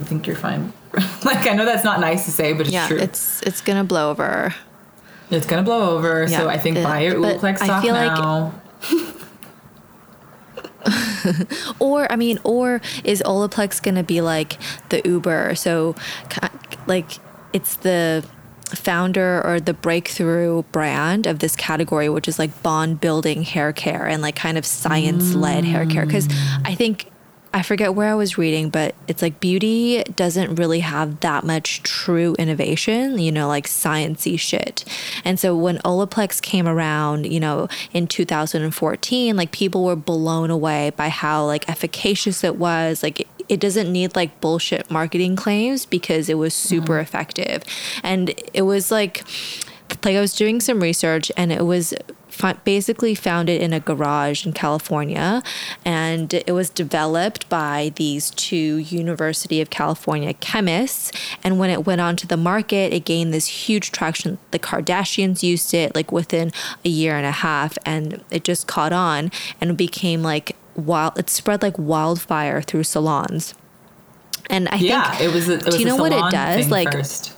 I 0.00 0.04
think 0.04 0.26
you're 0.26 0.36
fine. 0.36 0.72
like 1.24 1.46
I 1.48 1.54
know 1.54 1.64
that's 1.64 1.84
not 1.84 2.00
nice 2.00 2.26
to 2.26 2.30
say, 2.30 2.52
but 2.52 2.66
it's 2.66 2.72
Yeah, 2.74 2.88
true. 2.88 2.98
it's 2.98 3.40
it's 3.42 3.60
gonna 3.62 3.84
blow 3.84 4.10
over. 4.10 4.54
It's 5.30 5.46
gonna 5.46 5.62
blow 5.62 5.96
over. 5.96 6.26
Yeah, 6.28 6.40
so 6.40 6.48
I 6.50 6.58
think 6.58 6.76
it- 6.76 6.84
buy 6.84 7.00
your 7.00 7.14
Olaplex 7.14 7.62
I 7.62 7.64
stock 7.64 7.82
feel 7.82 7.94
like- 7.94 8.12
now. 8.18 8.52
Or 11.78 12.10
I 12.10 12.16
mean, 12.16 12.38
or 12.44 12.80
is 13.04 13.22
Olaplex 13.24 13.82
gonna 13.82 14.02
be 14.02 14.20
like 14.20 14.58
the 14.88 15.02
Uber? 15.04 15.54
So, 15.54 15.94
like, 16.86 17.18
it's 17.52 17.76
the 17.76 18.24
founder 18.74 19.44
or 19.44 19.60
the 19.60 19.74
breakthrough 19.74 20.62
brand 20.64 21.26
of 21.26 21.40
this 21.40 21.54
category, 21.56 22.08
which 22.08 22.26
is 22.26 22.38
like 22.38 22.62
bond 22.62 23.00
building 23.00 23.42
hair 23.42 23.72
care 23.72 24.06
and 24.06 24.22
like 24.22 24.36
kind 24.36 24.56
of 24.56 24.64
science 24.64 25.34
led 25.34 25.64
hair 25.64 25.86
care. 25.86 26.06
Because 26.06 26.28
mm. 26.28 26.62
I 26.64 26.74
think 26.74 27.11
I 27.54 27.62
forget 27.62 27.94
where 27.94 28.08
I 28.08 28.14
was 28.14 28.38
reading, 28.38 28.70
but 28.70 28.94
it's 29.08 29.20
like 29.20 29.38
beauty 29.38 30.02
doesn't 30.04 30.54
really 30.54 30.80
have 30.80 31.20
that 31.20 31.44
much 31.44 31.82
true 31.82 32.34
innovation, 32.38 33.18
you 33.18 33.30
know, 33.30 33.46
like 33.46 33.66
sciencey 33.66 34.40
shit. 34.40 34.84
And 35.22 35.38
so 35.38 35.54
when 35.54 35.76
Olaplex 35.78 36.40
came 36.40 36.66
around, 36.66 37.30
you 37.30 37.40
know, 37.40 37.68
in 37.92 38.06
2014, 38.06 39.36
like 39.36 39.52
people 39.52 39.84
were 39.84 39.96
blown 39.96 40.50
away 40.50 40.90
by 40.96 41.10
how 41.10 41.44
like 41.44 41.68
efficacious 41.68 42.42
it 42.42 42.56
was. 42.56 43.02
Like 43.02 43.20
it, 43.20 43.28
it 43.48 43.60
doesn't 43.60 43.92
need 43.92 44.16
like 44.16 44.40
bullshit 44.40 44.90
marketing 44.90 45.36
claims 45.36 45.84
because 45.84 46.30
it 46.30 46.38
was 46.38 46.54
super 46.54 46.94
mm-hmm. 46.94 47.02
effective. 47.02 47.64
And 48.02 48.34
it 48.54 48.62
was 48.62 48.90
like 48.90 49.24
like 50.04 50.16
I 50.16 50.20
was 50.20 50.34
doing 50.34 50.60
some 50.60 50.80
research 50.80 51.30
and 51.36 51.52
it 51.52 51.66
was 51.66 51.92
basically 52.64 53.14
founded 53.14 53.60
in 53.60 53.72
a 53.72 53.80
garage 53.80 54.46
in 54.46 54.52
California 54.52 55.42
and 55.84 56.34
it 56.34 56.52
was 56.52 56.70
developed 56.70 57.48
by 57.48 57.92
these 57.96 58.30
two 58.30 58.78
University 58.78 59.60
of 59.60 59.70
California 59.70 60.32
chemists 60.34 61.12
and 61.44 61.58
when 61.58 61.70
it 61.70 61.86
went 61.86 62.00
onto 62.00 62.26
the 62.26 62.36
market 62.36 62.92
it 62.92 63.04
gained 63.04 63.32
this 63.32 63.46
huge 63.68 63.92
traction 63.92 64.38
the 64.50 64.58
Kardashians 64.58 65.42
used 65.42 65.74
it 65.74 65.94
like 65.94 66.12
within 66.12 66.50
a 66.84 66.88
year 66.88 67.16
and 67.16 67.26
a 67.26 67.30
half 67.30 67.76
and 67.84 68.24
it 68.30 68.44
just 68.44 68.66
caught 68.66 68.92
on 68.92 69.30
and 69.60 69.76
became 69.76 70.22
like 70.22 70.56
wild 70.74 71.18
it 71.18 71.28
spread 71.30 71.62
like 71.62 71.78
wildfire 71.78 72.62
through 72.62 72.82
salons 72.84 73.54
and 74.50 74.68
I 74.70 74.76
Yeah, 74.76 75.10
think 75.12 75.30
it 75.30 75.34
was. 75.34 75.48
A, 75.48 75.54
it 75.54 75.64
was 75.66 75.74
do 75.76 75.80
you 75.80 75.86
know 75.86 75.96
what 75.96 76.12
it 76.12 76.30
does? 76.30 76.70
Like 76.70 76.92
first. 76.92 77.31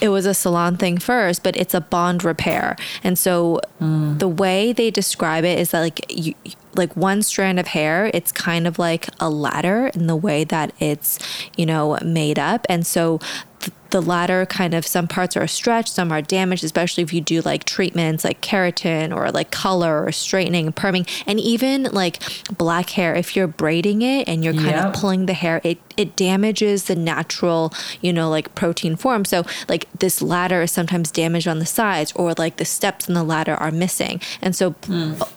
It 0.00 0.08
was 0.08 0.26
a 0.26 0.34
salon 0.34 0.76
thing 0.76 0.98
first, 0.98 1.42
but 1.42 1.56
it's 1.56 1.74
a 1.74 1.80
bond 1.80 2.24
repair. 2.24 2.76
And 3.02 3.18
so 3.18 3.60
mm. 3.80 4.18
the 4.18 4.28
way 4.28 4.72
they 4.72 4.90
describe 4.90 5.44
it 5.44 5.58
is 5.58 5.70
that 5.70 5.80
like 5.80 6.04
you 6.08 6.34
like 6.74 6.96
one 6.96 7.22
strand 7.22 7.58
of 7.58 7.68
hair, 7.68 8.10
it's 8.14 8.30
kind 8.30 8.66
of 8.66 8.78
like 8.78 9.08
a 9.20 9.28
ladder 9.28 9.90
in 9.94 10.06
the 10.06 10.16
way 10.16 10.44
that 10.44 10.72
it's, 10.78 11.18
you 11.56 11.66
know, 11.66 11.98
made 12.04 12.38
up. 12.38 12.66
And 12.68 12.86
so 12.86 13.18
th- 13.60 13.72
the 13.90 14.02
ladder 14.02 14.44
kind 14.44 14.74
of 14.74 14.86
some 14.86 15.08
parts 15.08 15.34
are 15.36 15.46
stretched, 15.46 15.88
some 15.88 16.12
are 16.12 16.20
damaged, 16.20 16.62
especially 16.62 17.02
if 17.02 17.12
you 17.12 17.22
do 17.22 17.40
like 17.40 17.64
treatments 17.64 18.22
like 18.22 18.42
keratin 18.42 19.14
or 19.16 19.30
like 19.30 19.50
color 19.50 20.04
or 20.04 20.12
straightening, 20.12 20.66
and 20.66 20.76
perming, 20.76 21.08
and 21.26 21.40
even 21.40 21.84
like 21.84 22.22
black 22.56 22.90
hair. 22.90 23.14
If 23.14 23.34
you're 23.34 23.46
braiding 23.46 24.02
it 24.02 24.28
and 24.28 24.44
you're 24.44 24.52
kind 24.52 24.66
Yep. 24.76 24.84
of 24.86 24.92
pulling 25.00 25.26
the 25.26 25.32
hair, 25.32 25.60
it 25.64 25.78
it 25.96 26.14
damages 26.16 26.84
the 26.84 26.94
natural, 26.94 27.72
you 28.02 28.12
know, 28.12 28.28
like 28.28 28.54
protein 28.54 28.94
form. 28.96 29.24
So 29.24 29.44
like 29.68 29.86
this 29.98 30.20
ladder 30.20 30.62
is 30.62 30.70
sometimes 30.70 31.10
damaged 31.10 31.48
on 31.48 31.58
the 31.58 31.66
sides, 31.66 32.12
or 32.14 32.34
like 32.34 32.58
the 32.58 32.64
steps 32.66 33.08
in 33.08 33.14
the 33.14 33.24
ladder 33.24 33.54
are 33.54 33.70
missing, 33.70 34.20
and 34.42 34.54
so 34.54 34.72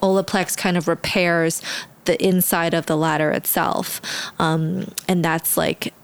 Olaplex 0.02 0.56
kind 0.56 0.76
of 0.76 0.88
repairs 0.88 1.62
the 2.04 2.22
inside 2.22 2.74
of 2.74 2.86
the 2.86 2.96
ladder 2.96 3.30
itself, 3.30 4.00
um, 4.38 4.88
and 5.08 5.24
that's 5.24 5.56
like 5.56 5.94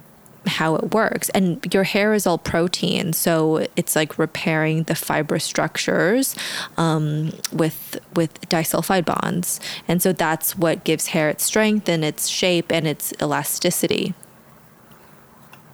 how 0.48 0.74
it 0.74 0.92
works 0.92 1.28
and 1.30 1.72
your 1.72 1.84
hair 1.84 2.12
is 2.14 2.26
all 2.26 2.38
protein 2.38 3.12
so 3.12 3.66
it's 3.76 3.94
like 3.94 4.18
repairing 4.18 4.82
the 4.84 4.94
fibrous 4.94 5.44
structures 5.44 6.34
um, 6.76 7.30
with 7.52 7.98
with 8.14 8.40
disulfide 8.48 9.04
bonds 9.04 9.60
and 9.86 10.02
so 10.02 10.12
that's 10.12 10.56
what 10.56 10.82
gives 10.84 11.08
hair 11.08 11.28
its 11.28 11.44
strength 11.44 11.88
and 11.88 12.04
its 12.04 12.26
shape 12.28 12.72
and 12.72 12.86
its 12.88 13.12
elasticity 13.22 14.14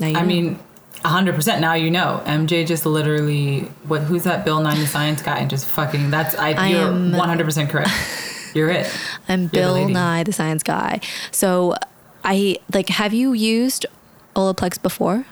now 0.00 0.08
you 0.08 0.16
I 0.16 0.20
know. 0.22 0.26
mean, 0.26 0.58
hundred 1.04 1.34
percent. 1.36 1.60
Now 1.60 1.74
you 1.74 1.90
know. 1.90 2.20
MJ 2.26 2.66
just 2.66 2.84
literally 2.84 3.60
what? 3.86 4.02
Who's 4.02 4.24
that? 4.24 4.44
Bill 4.44 4.60
Nye 4.60 4.74
the 4.74 4.86
Science 4.88 5.22
Guy? 5.22 5.38
And 5.38 5.48
just 5.50 5.66
fucking. 5.66 6.10
That's 6.10 6.34
I. 6.34 6.52
I 6.52 6.68
you're 6.68 6.80
am- 6.88 7.12
one 7.12 7.28
hundred 7.28 7.44
percent 7.44 7.70
correct. 7.70 7.90
You're 8.54 8.70
it. 8.70 8.88
i'm 9.28 9.44
the 9.48 9.48
bill 9.48 9.72
lady. 9.72 9.92
nye 9.92 10.22
the 10.22 10.32
science 10.32 10.62
guy 10.62 11.00
so 11.32 11.74
i 12.22 12.56
like 12.72 12.88
have 12.88 13.12
you 13.12 13.32
used 13.32 13.84
olaplex 14.34 14.80
before 14.82 15.24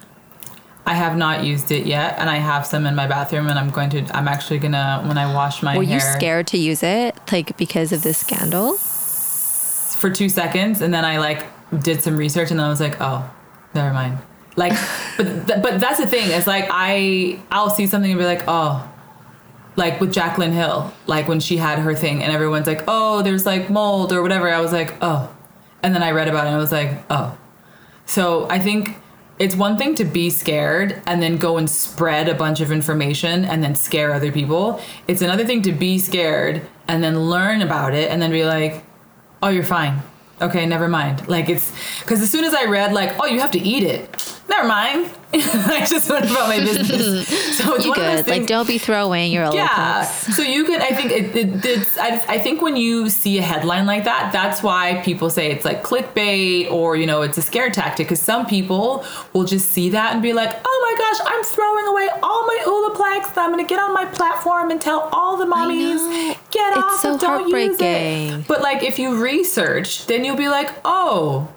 I 0.84 0.94
have 0.94 1.16
not 1.16 1.44
used 1.44 1.70
it 1.70 1.86
yet, 1.86 2.18
and 2.18 2.28
I 2.28 2.36
have 2.36 2.66
some 2.66 2.86
in 2.86 2.96
my 2.96 3.06
bathroom, 3.06 3.46
and 3.46 3.58
I'm 3.58 3.70
going 3.70 3.90
to. 3.90 4.16
I'm 4.16 4.26
actually 4.26 4.58
gonna 4.58 5.02
when 5.06 5.16
I 5.16 5.32
wash 5.32 5.62
my 5.62 5.76
were 5.76 5.84
hair 5.84 5.94
you 5.94 6.00
scared 6.00 6.48
to 6.48 6.58
use 6.58 6.82
it 6.82 7.14
like 7.30 7.56
because 7.56 7.92
of 7.92 8.02
this 8.02 8.18
scandal 8.18 8.76
for 10.02 10.10
two 10.10 10.28
seconds, 10.28 10.80
and 10.80 10.92
then 10.92 11.04
I 11.04 11.18
like 11.18 11.46
did 11.82 12.02
some 12.02 12.16
research, 12.16 12.50
and 12.50 12.58
then 12.58 12.66
I 12.66 12.68
was 12.68 12.80
like, 12.80 13.00
oh, 13.00 13.28
never 13.74 13.94
mind. 13.94 14.18
Like, 14.56 14.72
but 15.16 15.46
th- 15.46 15.62
but 15.62 15.80
that's 15.80 15.98
the 15.98 16.06
thing. 16.06 16.30
It's 16.30 16.48
like 16.48 16.66
I 16.68 17.38
I'll 17.52 17.70
see 17.70 17.86
something 17.86 18.10
and 18.10 18.18
be 18.18 18.26
like, 18.26 18.44
oh. 18.48 18.88
Like 19.74 20.02
with 20.02 20.12
Jaclyn 20.12 20.52
Hill, 20.52 20.92
like 21.06 21.28
when 21.28 21.40
she 21.40 21.56
had 21.56 21.78
her 21.78 21.94
thing, 21.94 22.22
and 22.22 22.30
everyone's 22.30 22.66
like, 22.66 22.84
"Oh, 22.86 23.22
there's 23.22 23.46
like 23.46 23.70
mold 23.70 24.12
or 24.12 24.20
whatever." 24.20 24.52
I 24.52 24.60
was 24.60 24.70
like, 24.70 24.92
"Oh," 25.00 25.34
and 25.82 25.94
then 25.94 26.02
I 26.02 26.10
read 26.10 26.28
about 26.28 26.44
it, 26.44 26.48
and 26.48 26.56
I 26.56 26.58
was 26.58 26.72
like, 26.72 27.02
"Oh." 27.08 27.38
So 28.12 28.46
I 28.50 28.58
think 28.58 28.98
it's 29.38 29.56
one 29.56 29.78
thing 29.78 29.94
to 29.94 30.04
be 30.04 30.28
scared 30.28 31.00
and 31.06 31.22
then 31.22 31.38
go 31.38 31.56
and 31.56 31.68
spread 31.68 32.28
a 32.28 32.34
bunch 32.34 32.60
of 32.60 32.70
information 32.70 33.46
and 33.46 33.64
then 33.64 33.74
scare 33.74 34.12
other 34.12 34.30
people. 34.30 34.82
It's 35.08 35.22
another 35.22 35.46
thing 35.46 35.62
to 35.62 35.72
be 35.72 35.98
scared 35.98 36.60
and 36.88 37.02
then 37.02 37.18
learn 37.18 37.62
about 37.62 37.94
it 37.94 38.10
and 38.10 38.20
then 38.20 38.30
be 38.30 38.44
like, 38.44 38.84
oh, 39.42 39.48
you're 39.48 39.64
fine. 39.64 40.02
Okay, 40.42 40.66
never 40.66 40.88
mind. 40.88 41.26
Like 41.26 41.48
it's 41.48 41.72
because 42.00 42.20
as 42.20 42.30
soon 42.30 42.44
as 42.44 42.52
I 42.52 42.66
read 42.66 42.92
like, 42.92 43.18
oh, 43.18 43.24
you 43.24 43.40
have 43.40 43.52
to 43.52 43.58
eat 43.58 43.82
it. 43.82 44.31
Never 44.48 44.66
mind. 44.68 45.10
I 45.34 45.86
just 45.88 46.10
went 46.10 46.26
about 46.30 46.48
my 46.48 46.58
business. 46.60 47.28
So 47.52 47.74
it's 47.74 47.84
you 47.84 47.90
one 47.90 48.00
of 48.00 48.06
those 48.06 48.22
good 48.24 48.30
like 48.30 48.46
don't 48.46 48.66
be 48.66 48.78
throwing 48.78 49.30
your 49.30 49.44
olaplex 49.46 49.54
yeah. 49.54 50.04
So 50.04 50.42
you 50.42 50.64
can, 50.64 50.80
I 50.82 50.88
think 50.88 51.12
it, 51.12 51.36
it, 51.36 51.64
it's, 51.64 51.96
I, 51.98 52.16
I 52.28 52.38
think 52.38 52.60
when 52.60 52.76
you 52.76 53.08
see 53.08 53.38
a 53.38 53.42
headline 53.42 53.86
like 53.86 54.04
that, 54.04 54.32
that's 54.32 54.62
why 54.62 55.00
people 55.04 55.30
say 55.30 55.52
it's 55.52 55.64
like 55.64 55.84
clickbait 55.84 56.70
or, 56.72 56.96
you 56.96 57.06
know, 57.06 57.22
it's 57.22 57.38
a 57.38 57.42
scare 57.42 57.70
tactic. 57.70 58.08
Cause 58.08 58.20
some 58.20 58.46
people 58.46 59.04
will 59.32 59.44
just 59.44 59.68
see 59.70 59.90
that 59.90 60.12
and 60.14 60.22
be 60.22 60.32
like, 60.32 60.50
oh 60.64 60.96
my 60.96 60.98
gosh, 60.98 61.20
I'm 61.32 61.44
throwing 61.44 61.86
away 61.86 62.08
all 62.22 62.46
my 62.46 62.58
Olaplex. 62.66 63.36
I'm 63.36 63.52
going 63.52 63.64
to 63.64 63.68
get 63.68 63.78
on 63.80 63.92
my 63.94 64.06
platform 64.06 64.70
and 64.70 64.80
tell 64.80 65.08
all 65.12 65.36
the 65.36 65.46
mommies, 65.46 66.36
get 66.50 66.72
It's 66.76 66.78
off 66.78 67.00
so 67.00 67.18
don't 67.18 67.48
use 67.48 67.78
heartbreaking. 67.78 68.40
it. 68.40 68.48
But 68.48 68.62
like 68.62 68.82
if 68.82 68.98
you 68.98 69.22
research, 69.22 70.06
then 70.06 70.24
you'll 70.24 70.36
be 70.36 70.48
like, 70.48 70.70
oh, 70.84 71.48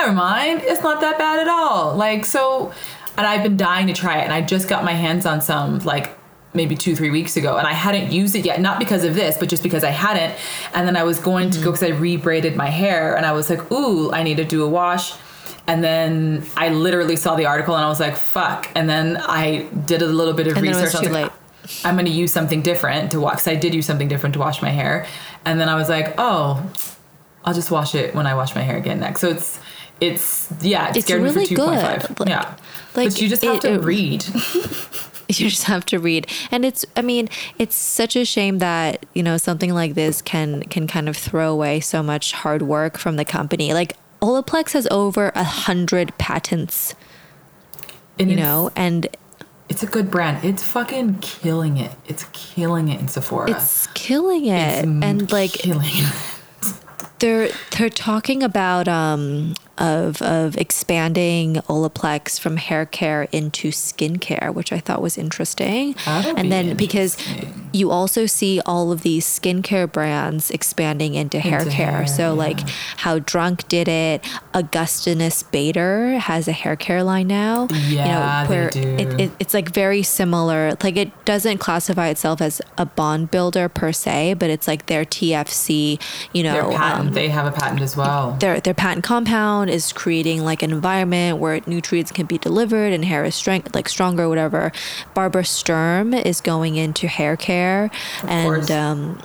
never 0.00 0.12
mind, 0.12 0.62
it's 0.62 0.82
not 0.82 1.00
that 1.00 1.18
bad 1.18 1.40
at 1.40 1.48
all. 1.48 1.94
Like 1.94 2.24
so, 2.24 2.72
and 3.16 3.26
I've 3.26 3.42
been 3.42 3.56
dying 3.56 3.86
to 3.88 3.92
try 3.92 4.18
it, 4.18 4.24
and 4.24 4.32
I 4.32 4.42
just 4.42 4.68
got 4.68 4.84
my 4.84 4.92
hands 4.92 5.26
on 5.26 5.40
some 5.40 5.78
like 5.80 6.16
maybe 6.54 6.74
two 6.74 6.96
three 6.96 7.10
weeks 7.10 7.36
ago 7.36 7.58
and 7.58 7.66
i 7.66 7.74
hadn't 7.74 8.10
used 8.10 8.34
it 8.34 8.42
yet 8.42 8.62
not 8.62 8.78
because 8.78 9.04
of 9.04 9.14
this 9.14 9.36
but 9.36 9.46
just 9.46 9.62
because 9.62 9.84
i 9.84 9.90
hadn't 9.90 10.34
and 10.72 10.88
then 10.88 10.96
i 10.96 11.02
was 11.02 11.20
going 11.20 11.50
to 11.50 11.58
go 11.58 11.70
mm-hmm. 11.70 11.72
because 11.72 11.82
i 11.82 11.90
rebraided 11.90 12.56
my 12.56 12.70
hair 12.70 13.14
and 13.14 13.26
i 13.26 13.32
was 13.32 13.50
like 13.50 13.70
ooh 13.70 14.10
i 14.12 14.22
need 14.22 14.38
to 14.38 14.44
do 14.44 14.64
a 14.64 14.68
wash 14.68 15.12
and 15.66 15.82
then 15.82 16.44
I 16.56 16.68
literally 16.68 17.16
saw 17.16 17.34
the 17.34 17.46
article 17.46 17.74
and 17.74 17.84
I 17.84 17.88
was 17.88 17.98
like, 17.98 18.16
fuck. 18.16 18.70
And 18.74 18.88
then 18.88 19.16
I 19.16 19.62
did 19.84 20.02
a 20.02 20.06
little 20.06 20.32
bit 20.32 20.46
of 20.46 20.56
And 20.56 20.66
then 20.66 20.74
it 20.74 20.82
research. 20.84 21.00
was 21.00 21.08
too 21.08 21.12
late. 21.12 21.30
I'm 21.84 21.96
going 21.96 22.06
to 22.06 22.12
use 22.12 22.32
something 22.32 22.62
different 22.62 23.10
to 23.12 23.20
wash. 23.20 23.34
Cause 23.34 23.48
I 23.48 23.56
did 23.56 23.74
use 23.74 23.86
something 23.86 24.06
different 24.06 24.34
to 24.34 24.38
wash 24.38 24.62
my 24.62 24.70
hair. 24.70 25.06
And 25.44 25.60
then 25.60 25.68
I 25.68 25.74
was 25.74 25.88
like, 25.88 26.14
oh, 26.18 26.70
I'll 27.44 27.54
just 27.54 27.70
wash 27.70 27.94
it 27.94 28.14
when 28.14 28.26
I 28.26 28.34
wash 28.34 28.54
my 28.54 28.62
hair 28.62 28.76
again 28.76 29.00
next. 29.00 29.20
So 29.20 29.28
it's, 29.28 29.58
it's, 30.00 30.48
yeah, 30.60 30.90
it 30.90 30.96
It's 30.96 31.06
scared 31.06 31.22
really 31.22 31.40
me 31.40 31.46
for 31.46 31.54
2.5. 31.54 32.08
good. 32.08 32.20
Like- 32.20 32.28
yeah. 32.28 32.54
like, 32.94 33.08
but 33.10 33.20
you 33.20 33.28
just 33.28 33.42
have 33.44 33.56
it- 33.56 33.60
to 33.62 33.74
it- 33.74 33.84
read. 33.84 34.24
you 35.28 35.48
just 35.50 35.64
have 35.64 35.84
to 35.84 35.98
read 35.98 36.24
and 36.52 36.64
it's 36.64 36.84
i 36.94 37.02
mean 37.02 37.28
it's 37.58 37.74
such 37.74 38.14
a 38.14 38.24
shame 38.24 38.58
that 38.58 39.04
you 39.12 39.24
know 39.24 39.36
something 39.36 39.74
like 39.74 39.94
this 39.94 40.22
can 40.22 40.62
can 40.70 40.86
kind 40.86 41.08
of 41.08 41.16
throw 41.16 41.50
away 41.52 41.80
so 41.80 42.00
much 42.00 42.30
hard 42.30 42.62
work 42.62 42.96
from 42.96 43.16
the 43.16 43.24
company 43.24 43.74
like 43.74 43.96
olaplex 44.22 44.70
has 44.70 44.86
over 44.88 45.32
a 45.34 45.42
hundred 45.42 46.16
patents 46.16 46.94
And 48.20 48.30
you 48.30 48.36
know 48.36 48.70
and 48.76 49.08
it's 49.68 49.82
a 49.82 49.86
good 49.86 50.12
brand. 50.12 50.44
It's 50.44 50.62
fucking 50.62 51.18
killing 51.22 51.76
it. 51.76 51.90
It's 52.06 52.22
killing 52.32 52.86
it 52.88 53.00
in 53.00 53.08
Sephora. 53.08 53.50
it's 53.50 53.88
killing 53.94 54.46
it 54.46 54.84
It's 54.84 54.86
and 54.86 55.32
like 55.32 55.50
killing 55.50 55.90
it. 55.90 56.14
they're 57.18 57.48
they're 57.76 57.90
talking 57.90 58.44
about 58.44 58.86
um 58.86 59.54
of 59.78 60.22
of 60.22 60.56
expanding 60.56 61.54
Olaplex 61.68 62.38
from 62.40 62.56
hair 62.56 62.86
care 62.86 63.28
into 63.32 63.68
skincare, 63.68 64.52
which 64.52 64.72
I 64.72 64.78
thought 64.78 65.02
was 65.02 65.18
interesting. 65.18 65.94
That'll 66.04 66.36
and 66.36 66.42
be 66.42 66.48
then 66.48 66.76
because 66.76 67.16
you 67.72 67.90
also 67.90 68.26
see 68.26 68.60
all 68.64 68.92
of 68.92 69.02
these 69.02 69.26
skincare 69.26 69.90
brands 69.90 70.50
expanding 70.50 71.14
into, 71.14 71.40
hair 71.40 71.64
care. 71.64 71.70
hair, 71.70 72.06
so 72.06 72.22
yeah. 72.22 72.30
like 72.30 72.60
how 72.98 73.18
Drunk 73.18 73.68
did 73.68 73.88
it, 73.88 74.24
Augustinus 74.54 75.42
Bader 75.42 76.18
has 76.18 76.48
a 76.48 76.52
hair 76.52 76.76
care 76.76 77.02
line 77.02 77.28
now. 77.28 77.68
Yeah, 77.88 78.44
they 78.44 78.48
where 78.48 78.70
do. 78.70 78.80
It, 78.80 79.20
it, 79.20 79.32
it's 79.38 79.54
like 79.54 79.70
very 79.70 80.02
similar. 80.02 80.76
Like 80.82 80.96
it 80.96 81.24
doesn't 81.24 81.58
classify 81.58 82.08
itself 82.08 82.40
as 82.40 82.62
a 82.78 82.86
bond 82.86 83.30
builder 83.30 83.68
per 83.68 83.92
se, 83.92 84.34
but 84.34 84.50
it's 84.50 84.66
like 84.66 84.86
their 84.86 85.04
TFC, 85.04 86.00
you 86.32 86.42
know, 86.42 86.52
Their 86.52 86.78
patent, 86.78 87.08
um, 87.08 87.14
they 87.14 87.28
have 87.28 87.46
a 87.46 87.52
patent 87.52 87.82
as 87.82 87.96
well. 87.96 88.32
their 88.40 88.60
their 88.60 88.74
patent 88.74 89.04
compound 89.04 89.65
is 89.68 89.92
creating 89.92 90.44
like 90.44 90.62
an 90.62 90.70
environment 90.70 91.38
where 91.38 91.60
nutrients 91.66 92.12
can 92.12 92.26
be 92.26 92.38
delivered 92.38 92.92
and 92.92 93.04
hair 93.04 93.24
is 93.24 93.34
strength 93.34 93.74
like 93.74 93.88
stronger 93.88 94.28
whatever 94.28 94.72
barbara 95.14 95.44
sturm 95.44 96.14
is 96.14 96.40
going 96.40 96.76
into 96.76 97.06
hair 97.06 97.36
care 97.36 97.90
and 98.26 98.46
course. 98.46 98.70
um 98.70 99.20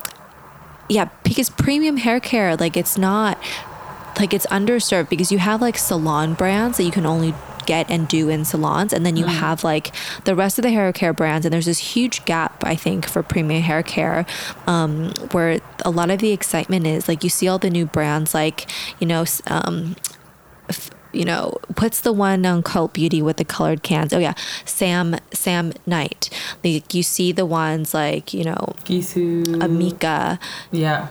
yeah 0.89 1.09
because 1.23 1.49
premium 1.49 1.97
hair 1.97 2.19
care 2.19 2.55
like 2.55 2.75
it's 2.75 2.97
not 2.97 3.37
like 4.19 4.33
it's 4.33 4.45
underserved 4.47 5.09
because 5.09 5.31
you 5.31 5.39
have 5.39 5.61
like 5.61 5.77
salon 5.77 6.33
brands 6.33 6.77
that 6.77 6.83
you 6.83 6.91
can 6.91 7.05
only 7.05 7.33
get 7.65 7.89
and 7.89 8.07
do 8.07 8.29
in 8.29 8.43
salons 8.43 8.93
and 8.93 9.05
then 9.05 9.15
you 9.15 9.25
have 9.25 9.63
like 9.63 9.93
the 10.25 10.35
rest 10.35 10.57
of 10.57 10.63
the 10.63 10.69
hair 10.71 10.91
care 10.91 11.13
brands 11.13 11.45
and 11.45 11.53
there's 11.53 11.65
this 11.65 11.77
huge 11.79 12.23
gap 12.25 12.63
i 12.65 12.75
think 12.75 13.07
for 13.07 13.23
premium 13.23 13.61
hair 13.61 13.83
care 13.83 14.25
um, 14.67 15.11
where 15.31 15.59
a 15.85 15.91
lot 15.91 16.09
of 16.09 16.19
the 16.19 16.31
excitement 16.31 16.85
is 16.85 17.07
like 17.07 17.23
you 17.23 17.29
see 17.29 17.47
all 17.47 17.59
the 17.59 17.69
new 17.69 17.85
brands 17.85 18.33
like 18.33 18.69
you 18.99 19.07
know 19.07 19.25
um, 19.47 19.95
you 21.13 21.25
know 21.25 21.57
what's 21.79 22.01
the 22.01 22.13
one 22.13 22.45
on 22.45 22.63
cult 22.63 22.93
beauty 22.93 23.21
with 23.21 23.35
the 23.37 23.43
colored 23.43 23.83
cans 23.83 24.13
oh 24.13 24.17
yeah 24.17 24.33
sam 24.65 25.15
Sam 25.33 25.71
McKnight 25.73 26.29
like 26.63 26.93
you 26.93 27.03
see 27.03 27.31
the 27.33 27.45
ones 27.45 27.93
like 27.93 28.33
you 28.33 28.43
know 28.45 28.73
Gisou. 28.85 29.43
amika 29.65 30.39
Yeah. 30.71 31.07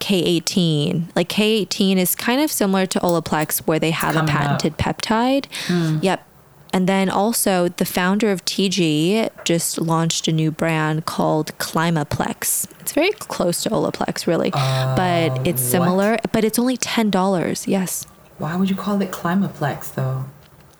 K18. 0.00 1.14
Like 1.14 1.28
K18 1.28 1.96
is 1.96 2.16
kind 2.16 2.40
of 2.40 2.50
similar 2.50 2.86
to 2.86 2.98
Olaplex 3.00 3.60
where 3.68 3.78
they 3.78 3.92
have 3.92 4.16
a 4.16 4.18
Coming 4.20 4.34
up. 4.34 4.40
patented 4.40 4.76
peptide. 4.76 5.46
Hmm. 5.68 5.98
Yep. 6.02 6.26
And 6.74 6.88
then 6.88 7.08
also 7.08 7.68
the 7.68 7.84
founder 7.84 8.32
of 8.32 8.44
TG 8.44 9.28
just 9.44 9.78
launched 9.80 10.26
a 10.26 10.32
new 10.32 10.50
brand 10.50 11.04
called 11.06 11.56
Climaplex. 11.58 12.66
It's 12.80 12.92
very 12.92 13.12
close 13.12 13.62
to 13.62 13.70
Olaplex 13.70 14.26
really, 14.26 14.50
but 14.50 15.30
uh, 15.38 15.42
it's 15.44 15.62
what? 15.62 15.70
similar, 15.70 16.18
but 16.32 16.42
it's 16.44 16.58
only 16.58 16.76
$10. 16.78 17.66
Yes. 17.68 18.06
Why 18.42 18.56
would 18.56 18.68
you 18.68 18.74
call 18.76 19.00
it 19.00 19.12
Climaplex 19.12 19.94
though? 19.94 20.24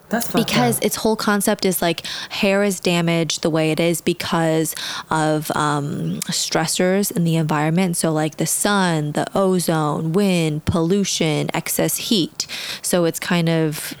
That's 0.09 0.29
because 0.31 0.77
up. 0.79 0.83
its 0.83 0.97
whole 0.97 1.15
concept 1.15 1.63
is 1.65 1.81
like 1.81 2.05
hair 2.29 2.61
is 2.61 2.79
damaged 2.81 3.41
the 3.41 3.49
way 3.49 3.71
it 3.71 3.79
is 3.79 4.01
because 4.01 4.75
of 5.09 5.49
um, 5.55 6.19
stressors 6.27 7.09
in 7.09 7.23
the 7.23 7.35
environment. 7.37 7.95
So, 7.97 8.11
like 8.11 8.35
the 8.35 8.45
sun, 8.45 9.13
the 9.13 9.25
ozone, 9.33 10.11
wind, 10.11 10.65
pollution, 10.65 11.49
excess 11.53 11.95
heat. 11.97 12.45
So, 12.81 13.05
it's 13.05 13.19
kind 13.19 13.47
of, 13.47 13.93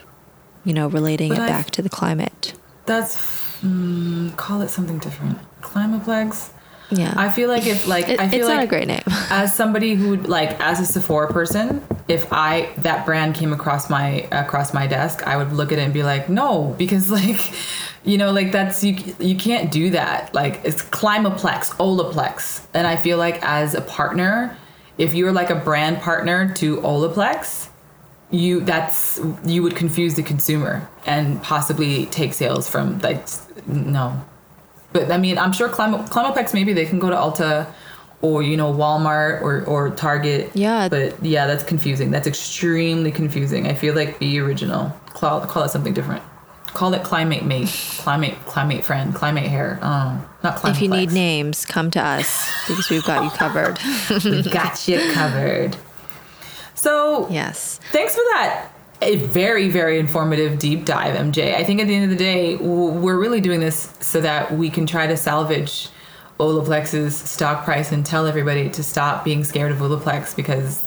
you 0.65 0.73
know, 0.73 0.87
relating 0.87 1.29
But 1.29 1.37
it 1.39 1.41
I- 1.43 1.47
back 1.47 1.71
to 1.71 1.81
the 1.81 1.89
climate. 1.89 2.53
that's 2.85 3.15
mm, 3.63 4.35
call 4.35 4.61
it 4.61 4.69
something 4.69 4.99
different. 4.99 5.39
Climaplex. 5.61 6.49
Yeah. 6.97 7.13
I 7.15 7.29
feel 7.29 7.49
like 7.49 7.65
if 7.65 7.87
like 7.87 8.07
It- 8.09 8.19
I 8.19 8.27
feel 8.29 8.41
it's 8.41 8.47
like 8.47 8.55
not 8.57 8.63
a 8.63 8.67
great 8.67 8.87
name. 8.87 9.01
as 9.29 9.53
somebody 9.53 9.95
who 9.95 10.17
like 10.17 10.59
as 10.59 10.79
a 10.79 10.85
Sephora 10.85 11.31
person, 11.31 11.81
if 12.07 12.31
I 12.31 12.69
that 12.77 13.05
brand 13.05 13.35
came 13.35 13.53
across 13.53 13.89
my 13.89 14.27
across 14.31 14.73
my 14.73 14.87
desk, 14.87 15.25
I 15.27 15.37
would 15.37 15.53
look 15.53 15.71
at 15.71 15.79
it 15.79 15.83
and 15.83 15.93
be 15.93 16.03
like, 16.03 16.29
no, 16.29 16.75
because 16.77 17.09
like, 17.19 17.53
you 18.03 18.17
know, 18.17 18.31
like 18.31 18.51
that's 18.51 18.83
you 18.83 18.97
you 19.19 19.35
can't 19.35 19.71
do 19.71 19.89
that. 19.91 20.33
Like 20.33 20.61
it's 20.63 20.81
Climaplex, 20.83 21.75
Olaplex, 21.77 22.65
and 22.73 22.85
I 22.87 22.95
feel 22.95 23.17
like 23.17 23.43
as 23.43 23.73
a 23.75 23.81
partner, 23.81 24.57
if 24.97 25.13
you're 25.13 25.31
like 25.31 25.49
a 25.49 25.55
brand 25.55 25.99
partner 26.01 26.53
to 26.55 26.77
Olaplex, 26.77 27.69
you 28.29 28.61
that's 28.61 29.19
you 29.45 29.61
would 29.63 29.75
confuse 29.75 30.15
the 30.15 30.23
consumer 30.23 30.87
and 31.05 31.41
possibly 31.43 32.05
take 32.07 32.33
sales 32.33 32.67
from 32.69 32.99
like 32.99 33.25
no 33.67 34.21
but 34.93 35.11
I 35.11 35.17
mean, 35.17 35.37
I'm 35.37 35.51
sure 35.51 35.69
Clima- 35.69 36.07
Climaplex 36.09 36.53
maybe 36.53 36.73
they 36.73 36.85
can 36.85 36.99
go 36.99 37.09
to 37.09 37.15
Ulta 37.15 37.67
or 38.21 38.41
you 38.41 38.55
know 38.57 38.73
Walmart 38.73 39.41
or 39.41 39.63
or 39.65 39.89
Target. 39.91 40.49
Yeah. 40.55 40.89
But 40.89 41.21
yeah, 41.23 41.45
that's 41.45 41.63
confusing. 41.63 42.09
That's 42.09 42.25
extremely 42.25 43.11
confusing. 43.11 43.67
I 43.67 43.73
feel 43.73 43.93
like 43.93 44.17
be 44.17 44.39
original. 44.39 44.89
Call 45.07 45.41
call 45.41 45.63
it 45.63 45.69
something 45.69 45.93
different. 45.93 46.23
Call 46.67 46.93
it 46.95 47.03
climate 47.03 47.45
mate, 47.45 47.69
climate 47.99 48.35
climate 48.45 48.83
friend, 48.83 49.13
climate 49.13 49.43
hair. 49.43 49.77
Um, 49.81 50.25
not 50.43 50.55
climate. 50.55 50.77
if 50.77 50.81
you 50.81 50.89
need 50.89 51.11
names, 51.11 51.65
come 51.65 51.91
to 51.91 52.01
us 52.01 52.49
because 52.67 52.89
we've 52.89 53.05
got 53.05 53.23
you 53.23 53.29
covered. 53.29 53.77
we 54.25 54.41
got 54.43 54.87
you 54.87 54.99
covered. 55.11 55.77
So 56.73 57.27
yes. 57.29 57.79
Thanks 57.91 58.15
for 58.15 58.23
that. 58.31 58.69
A 59.03 59.17
very, 59.17 59.69
very 59.69 59.99
informative 59.99 60.59
deep 60.59 60.85
dive, 60.85 61.15
MJ. 61.15 61.55
I 61.55 61.63
think 61.63 61.81
at 61.81 61.87
the 61.87 61.95
end 61.95 62.05
of 62.05 62.09
the 62.09 62.15
day, 62.23 62.55
we're 62.55 63.19
really 63.19 63.41
doing 63.41 63.59
this 63.59 63.93
so 63.99 64.21
that 64.21 64.53
we 64.53 64.69
can 64.69 64.85
try 64.85 65.07
to 65.07 65.17
salvage 65.17 65.89
Olaplex's 66.39 67.15
stock 67.15 67.63
price 67.65 67.91
and 67.91 68.05
tell 68.05 68.25
everybody 68.27 68.69
to 68.69 68.83
stop 68.83 69.23
being 69.23 69.43
scared 69.43 69.71
of 69.71 69.79
Olaplex 69.79 70.35
because 70.35 70.83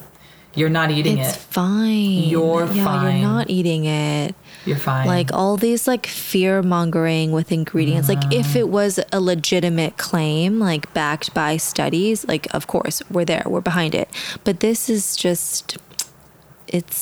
you're 0.54 0.70
not 0.70 0.90
eating 0.90 1.18
It's 1.18 1.28
it. 1.28 1.36
It's 1.36 1.44
fine. 1.44 2.24
You're 2.24 2.64
yeah, 2.72 2.84
fine. 2.84 3.20
you're 3.20 3.28
not 3.28 3.50
eating 3.50 3.84
it. 3.84 4.34
You're 4.64 4.76
fine. 4.76 5.06
like 5.06 5.32
all 5.32 5.56
these 5.56 5.86
like 5.86 6.06
fear 6.06 6.60
mongering 6.60 7.30
with 7.30 7.52
ingredients 7.52 8.08
like 8.08 8.32
if 8.32 8.56
it 8.56 8.68
was 8.68 8.98
a 9.12 9.20
legitimate 9.20 9.96
claim 9.96 10.58
like 10.58 10.92
backed 10.92 11.32
by 11.32 11.56
studies 11.56 12.26
like 12.26 12.52
of 12.52 12.66
course 12.66 13.00
we're 13.08 13.24
there 13.24 13.44
we're 13.46 13.60
behind 13.60 13.94
it 13.94 14.08
but 14.42 14.58
this 14.58 14.90
is 14.90 15.14
just 15.14 15.78
it's 16.66 16.96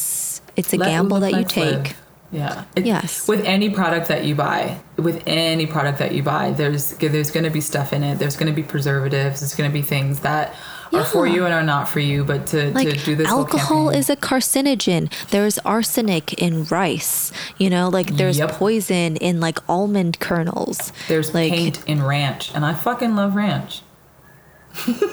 it's 0.56 0.72
a 0.72 0.76
Let 0.76 0.88
gamble 0.88 1.20
that 1.20 1.32
you 1.32 1.44
take 1.44 1.72
live. 1.74 1.96
Yeah. 2.32 2.64
It- 2.74 2.84
Yes. 2.86 3.28
With 3.28 3.44
any 3.44 3.70
product 3.70 4.08
that 4.08 4.24
you 4.24 4.34
buy, 4.34 4.78
with 4.96 5.22
any 5.26 5.66
product 5.66 5.98
that 6.00 6.12
you 6.12 6.22
buy, 6.22 6.50
there's 6.50 6.90
there's 6.92 7.30
going 7.30 7.44
to 7.44 7.50
be 7.50 7.60
stuff 7.60 7.92
in 7.92 8.02
it. 8.02 8.18
There's 8.18 8.36
going 8.36 8.48
to 8.52 8.56
be 8.56 8.62
preservatives. 8.66 9.40
There's 9.40 9.54
going 9.54 9.70
to 9.70 9.74
be 9.74 9.82
things 9.82 10.20
that 10.20 10.54
are 10.92 11.04
for 11.04 11.26
you 11.26 11.44
and 11.44 11.52
are 11.52 11.62
not 11.62 11.88
for 11.88 11.98
you. 12.00 12.24
But 12.24 12.46
to, 12.48 12.70
like 12.72 12.88
to 12.88 12.96
do 12.96 13.16
this 13.16 13.26
alcohol 13.28 13.90
is 13.90 14.08
a 14.10 14.16
carcinogen 14.16 15.10
there's 15.30 15.58
arsenic 15.60 16.34
in 16.34 16.64
rice 16.66 17.32
you 17.58 17.68
know 17.68 17.88
like 17.88 18.16
there's 18.16 18.38
Yep. 18.38 18.52
poison 18.52 19.16
in 19.16 19.40
like 19.40 19.58
almond 19.68 20.20
kernels 20.20 20.92
There's 21.08 21.34
like 21.34 21.50
paint 21.52 21.82
in 21.88 22.02
ranch, 22.02 22.52
and 22.54 22.64
I 22.64 22.74
fucking 22.74 23.16
love 23.16 23.34
ranch. 23.34 23.82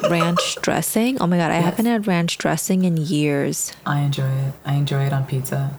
Ranch 0.10 0.56
dressing 0.62 1.22
oh 1.22 1.28
my 1.28 1.38
god 1.38 1.52
i 1.52 1.56
Yes. 1.56 1.66
haven't 1.66 1.86
had 1.86 2.08
ranch 2.08 2.38
dressing 2.38 2.84
in 2.84 2.98
years 2.98 3.74
I 3.86 4.02
enjoy 4.02 4.28
it. 4.30 4.54
I 4.66 4.74
enjoy 4.76 5.04
it 5.06 5.14
on 5.14 5.26
pizza. 5.26 5.78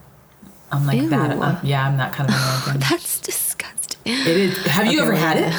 I'm 0.70 0.86
like 0.86 1.08
that. 1.10 1.30
I'm- 1.32 1.58
yeah, 1.62 1.86
I'm 1.86 1.96
that 1.98 2.12
kind 2.12 2.30
of 2.30 2.36
American. 2.36 2.80
that's 2.90 3.20
disgusting 3.20 4.00
it 4.04 4.26
is. 4.26 4.56
Have 4.66 4.86
you 4.86 5.00
Okay, 5.00 5.08
ever 5.08 5.14
had 5.14 5.36
it? 5.36 5.52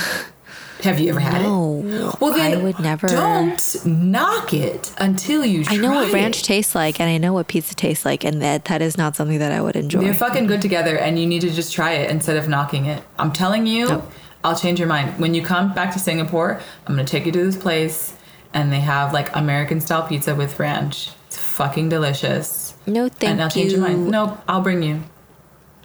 Have 0.84 1.00
you 1.00 1.12
ever 1.12 1.20
had 1.22 1.42
No, 1.44 1.82
it? 1.86 2.20
Well, 2.20 2.34
then 2.34 2.58
I 2.60 2.62
would 2.62 2.78
never. 2.80 3.08
Don't 3.08 3.86
knock 3.86 4.54
it 4.54 4.92
until 4.98 5.46
you. 5.46 5.64
I 5.70 5.78
know 5.78 5.92
what 5.94 6.12
ranch 6.12 6.42
it. 6.42 6.46
tastes 6.46 6.76
like, 6.76 7.00
and 7.00 7.10
I 7.10 7.18
know 7.18 7.32
what 7.32 7.48
pizza 7.48 7.74
tastes 7.74 8.04
like, 8.06 8.26
and 8.26 8.42
that 8.42 8.66
that 8.66 8.82
is 8.82 8.98
not 8.98 9.16
something 9.16 9.40
that 9.40 9.52
I 9.54 9.62
would 9.62 9.78
enjoy. 9.78 10.02
They're 10.02 10.14
fucking 10.14 10.48
good 10.48 10.62
together, 10.62 10.98
and 10.98 11.18
you 11.18 11.26
need 11.26 11.40
to 11.42 11.50
just 11.52 11.72
try 11.74 11.92
it 11.94 12.10
instead 12.12 12.36
of 12.36 12.50
knocking 12.50 12.86
it. 12.88 13.02
I'm 13.18 13.32
telling 13.32 13.66
you, 13.66 13.88
Nope. 13.88 14.12
I'll 14.44 14.58
change 14.58 14.80
your 14.80 14.88
mind. 14.88 15.20
When 15.20 15.34
you 15.34 15.42
come 15.42 15.74
back 15.74 15.94
to 15.94 16.00
Singapore, 16.00 16.60
I'm 16.86 16.96
gonna 16.96 17.08
take 17.08 17.26
you 17.26 17.32
to 17.32 17.46
this 17.46 17.56
place, 17.56 18.16
and 18.54 18.72
they 18.72 18.82
have 18.82 19.14
like 19.14 19.34
American 19.36 19.80
style 19.80 20.08
pizza 20.08 20.36
with 20.36 20.60
ranch. 20.60 21.12
It's 21.28 21.38
fucking 21.38 21.90
delicious. 21.90 22.76
no, 22.86 23.10
thank 23.10 23.32
and 23.32 23.42
I'll 23.42 23.50
change 23.50 23.72
you. 23.72 23.78
your 23.80 23.88
mind. 23.88 24.10
Nope, 24.10 24.38
I'll 24.48 24.62
bring 24.62 24.84
you. 24.84 25.04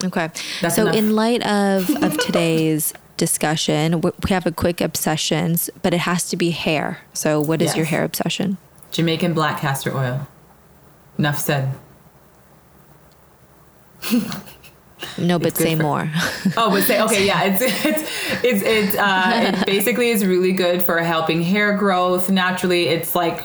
Okay. 0.04 0.30
That's 0.60 0.76
so, 0.76 0.82
enough. 0.82 0.96
in 0.96 1.14
light 1.14 1.44
of 1.46 1.90
of 2.02 2.18
today's 2.18 2.92
discussion, 3.16 4.00
we 4.00 4.10
we 4.24 4.30
have 4.30 4.46
a 4.46 4.52
quick 4.52 4.80
obsessions, 4.80 5.70
but 5.82 5.94
it 5.94 6.00
has 6.00 6.28
to 6.30 6.36
be 6.36 6.50
hair. 6.50 6.98
So, 7.12 7.40
what 7.40 7.62
is 7.62 7.76
your 7.76 7.86
hair 7.86 8.04
obsession? 8.04 8.58
Jamaican 8.90 9.34
black 9.34 9.60
castor 9.60 9.96
oil. 9.96 10.26
Enough 11.18 11.38
said. 11.38 11.74
No, 15.16 15.38
but 15.38 15.56
say 15.56 15.76
for- 15.76 15.82
more. 15.82 16.10
Oh, 16.56 16.70
but 16.70 16.82
say 16.82 17.00
okay, 17.02 17.26
yeah. 17.26 17.44
It's 17.44 17.62
it's 17.62 18.10
it's 18.44 18.62
it's 18.62 18.96
uh, 18.96 19.54
it 19.58 19.66
basically 19.66 20.10
is 20.10 20.24
really 20.26 20.52
good 20.52 20.82
for 20.84 20.98
helping 20.98 21.42
hair 21.42 21.76
growth 21.76 22.30
naturally. 22.30 22.88
It's 22.88 23.14
like 23.14 23.42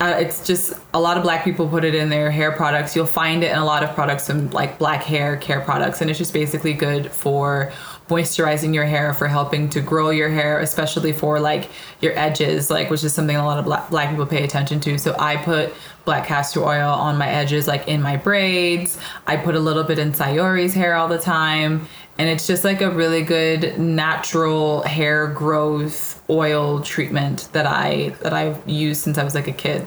uh, 0.00 0.16
it's 0.18 0.46
just 0.46 0.72
a 0.94 1.00
lot 1.00 1.16
of 1.16 1.22
black 1.22 1.44
people 1.44 1.68
put 1.68 1.84
it 1.84 1.94
in 1.94 2.08
their 2.08 2.30
hair 2.30 2.52
products. 2.52 2.96
You'll 2.96 3.06
find 3.06 3.44
it 3.44 3.50
in 3.52 3.58
a 3.58 3.64
lot 3.64 3.82
of 3.84 3.94
products, 3.94 4.24
some 4.24 4.50
like 4.50 4.78
black 4.78 5.02
hair 5.02 5.36
care 5.36 5.60
products, 5.60 6.00
and 6.00 6.08
it's 6.10 6.18
just 6.18 6.32
basically 6.32 6.72
good 6.72 7.10
for 7.10 7.70
moisturizing 8.12 8.74
your 8.74 8.84
hair, 8.84 9.14
for 9.14 9.28
helping 9.28 9.68
to 9.70 9.80
grow 9.80 10.10
your 10.10 10.28
hair, 10.28 10.60
especially 10.60 11.12
for 11.12 11.40
like 11.40 11.70
your 12.00 12.16
edges, 12.18 12.70
like 12.70 12.90
which 12.90 13.04
is 13.04 13.12
something 13.14 13.36
a 13.36 13.44
lot 13.44 13.58
of 13.58 13.64
black, 13.64 13.88
black 13.90 14.10
people 14.10 14.26
pay 14.26 14.44
attention 14.44 14.80
to. 14.80 14.98
So 14.98 15.16
I 15.18 15.36
put 15.36 15.72
black 16.04 16.26
castor 16.26 16.62
oil 16.62 16.90
on 16.90 17.16
my 17.16 17.28
edges, 17.28 17.66
like 17.66 17.88
in 17.88 18.02
my 18.02 18.16
braids. 18.16 18.98
I 19.26 19.36
put 19.36 19.54
a 19.54 19.60
little 19.60 19.84
bit 19.84 19.98
in 19.98 20.12
Sayori's 20.12 20.74
hair 20.74 20.94
all 20.94 21.08
the 21.08 21.18
time. 21.18 21.88
And 22.18 22.28
it's 22.28 22.46
just 22.46 22.62
like 22.62 22.82
a 22.82 22.90
really 22.90 23.22
good 23.22 23.78
natural 23.78 24.82
hair 24.82 25.28
growth 25.28 26.22
oil 26.28 26.82
treatment 26.82 27.48
that 27.52 27.66
I 27.66 28.10
that 28.20 28.34
I've 28.34 28.68
used 28.68 29.02
since 29.02 29.16
I 29.16 29.24
was 29.24 29.34
like 29.34 29.48
a 29.48 29.52
kid. 29.52 29.86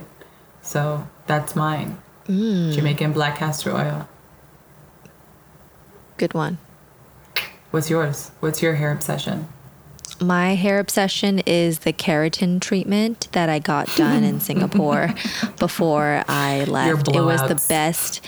So 0.63 1.07
that's 1.27 1.55
mine. 1.55 1.97
Mm. 2.27 2.73
Jamaican 2.73 3.13
black 3.13 3.37
castor 3.37 3.71
oil. 3.71 4.07
Good 6.17 6.33
one. 6.33 6.57
What's 7.75 7.89
yours? 7.89 8.31
What's 8.39 8.61
your 8.61 8.75
hair 8.75 8.93
obsession? 8.93 9.49
My 10.21 10.55
hair 10.55 10.79
obsession 10.79 11.39
is 11.39 11.79
the 11.79 11.91
keratin 11.91 12.61
treatment 12.61 13.27
that 13.33 13.49
I 13.49 13.59
got 13.59 13.93
done 13.97 14.23
in 14.23 14.39
Singapore 14.49 15.13
before 15.59 16.23
I 16.29 16.63
left. 16.63 17.09
It 17.09 17.19
was 17.19 17.41
the 17.41 17.61
best. 17.67 18.21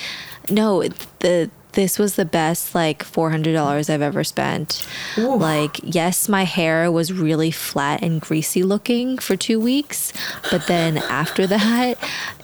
No, 0.49 0.83
the 1.19 1.49
this 1.77 1.99
was 1.99 2.15
the 2.15 2.25
best 2.25 2.73
like 2.73 3.05
$400 3.05 3.87
I've 3.87 4.01
ever 4.01 4.23
spent. 4.23 4.83
Oof. 5.15 5.39
Like, 5.39 5.79
yes, 5.83 6.27
my 6.27 6.43
hair 6.43 6.91
was 6.91 7.13
really 7.13 7.51
flat 7.51 8.01
and 8.01 8.19
greasy 8.19 8.63
looking 8.63 9.19
for 9.19 9.35
2 9.35 9.59
weeks, 9.59 10.11
but 10.49 10.65
then 10.65 10.97
after 10.97 11.45
that, 11.55 11.99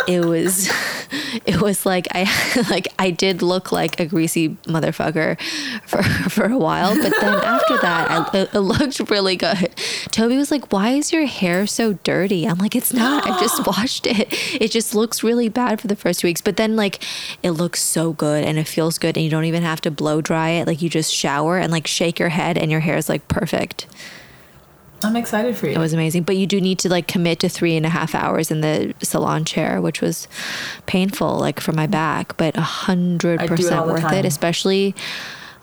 it 0.08 0.24
was 0.24 0.70
it 1.48 1.60
was 1.60 1.84
like 1.84 2.08
I 2.12 2.30
like 2.70 2.88
I 3.00 3.10
did 3.10 3.42
look 3.42 3.72
like 3.72 4.00
a 4.00 4.06
greasy 4.06 4.50
motherfucker 4.68 5.42
for 5.88 6.04
for 6.30 6.46
a 6.46 6.58
while, 6.58 6.96
but 6.96 7.14
then 7.20 7.34
after 7.34 7.78
that, 7.80 8.12
I, 8.12 8.48
it 8.54 8.54
looked 8.54 9.10
really 9.10 9.36
good. 9.36 9.74
Toby 10.12 10.38
was 10.38 10.52
like, 10.52 10.72
"Why 10.72 10.92
is 10.92 11.12
your 11.12 11.26
hair 11.26 11.66
so 11.68 11.94
dirty?" 12.04 12.46
I'm 12.46 12.58
like, 12.58 12.76
"It's 12.76 12.94
not. 12.94 13.26
I 13.26 13.40
just 13.40 13.66
washed 13.68 14.08
it. 14.08 14.28
It 14.62 14.72
just 14.72 14.96
looks 14.96 15.24
really 15.24 15.50
bad 15.50 15.80
for 15.82 15.88
the 15.88 15.96
first 15.96 16.20
two 16.20 16.28
weeks, 16.28 16.42
but 16.42 16.58
then 16.58 16.76
like 16.76 17.04
it 17.42 17.52
looks 17.52 17.82
so 17.82 18.14
good 18.14 18.44
and 18.44 18.58
it 18.58 18.68
feels 18.68 18.98
good, 18.98 19.18
and 19.18 19.24
you 19.24 19.30
don't 19.30 19.46
even 19.46 19.64
have 19.64 19.82
to 19.82 19.92
blow 19.92 20.22
dry 20.22 20.50
it. 20.50 20.68
Like 20.68 20.82
you 20.82 20.90
just 20.90 21.14
shower 21.14 21.58
and 21.58 21.72
like 21.72 21.88
shake 21.88 22.20
your 22.20 22.30
head, 22.30 22.58
and 22.58 22.72
your 22.72 22.82
hair 22.82 22.98
is 22.98 23.10
like 23.10 23.28
perfect." 23.28 23.88
I'm 25.04 25.16
excited 25.16 25.58
for 25.58 25.68
you. 25.68 25.74
It 25.74 25.80
was 25.80 25.94
amazing, 25.94 26.24
but 26.24 26.38
you 26.38 26.48
do 26.48 26.62
need 26.62 26.80
to 26.80 26.90
like 26.90 27.08
commit 27.08 27.40
to 27.42 27.50
three 27.50 27.76
and 27.76 27.86
a 27.86 27.90
half 27.90 28.16
hours 28.16 28.52
in 28.52 28.62
the 28.62 28.94
salon 29.04 29.44
chair, 29.46 29.82
which 29.82 30.02
was 30.02 30.28
painful, 30.86 31.40
like 31.40 31.60
for 31.60 31.74
my 31.74 31.88
back, 31.88 32.38
but 32.38 32.56
a 32.58 32.62
hundred 32.62 33.42
I 33.42 33.48
do 33.48 33.54
it 33.54 33.74
all 33.74 33.86
percent 33.86 33.88
worth 33.88 34.14
it. 34.14 34.26
Especially, 34.26 34.96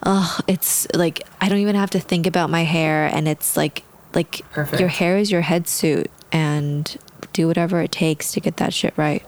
oh, 0.05 0.39
it's 0.47 0.87
like 0.93 1.23
I 1.39 1.49
don't 1.49 1.59
even 1.59 1.75
have 1.75 1.89
to 1.91 1.99
think 1.99 2.27
about 2.27 2.49
my 2.49 2.63
hair, 2.63 3.07
and 3.07 3.27
it's 3.27 3.57
like 3.57 3.83
like 4.13 4.41
Perfect. 4.51 4.79
your 4.79 4.89
hair 4.89 5.17
is 5.17 5.31
your 5.31 5.41
head 5.41 5.67
suit, 5.67 6.09
and 6.31 6.97
do 7.33 7.47
whatever 7.47 7.81
it 7.81 7.91
takes 7.91 8.31
to 8.33 8.39
get 8.39 8.57
that 8.57 8.73
shit 8.73 8.93
right. 8.97 9.23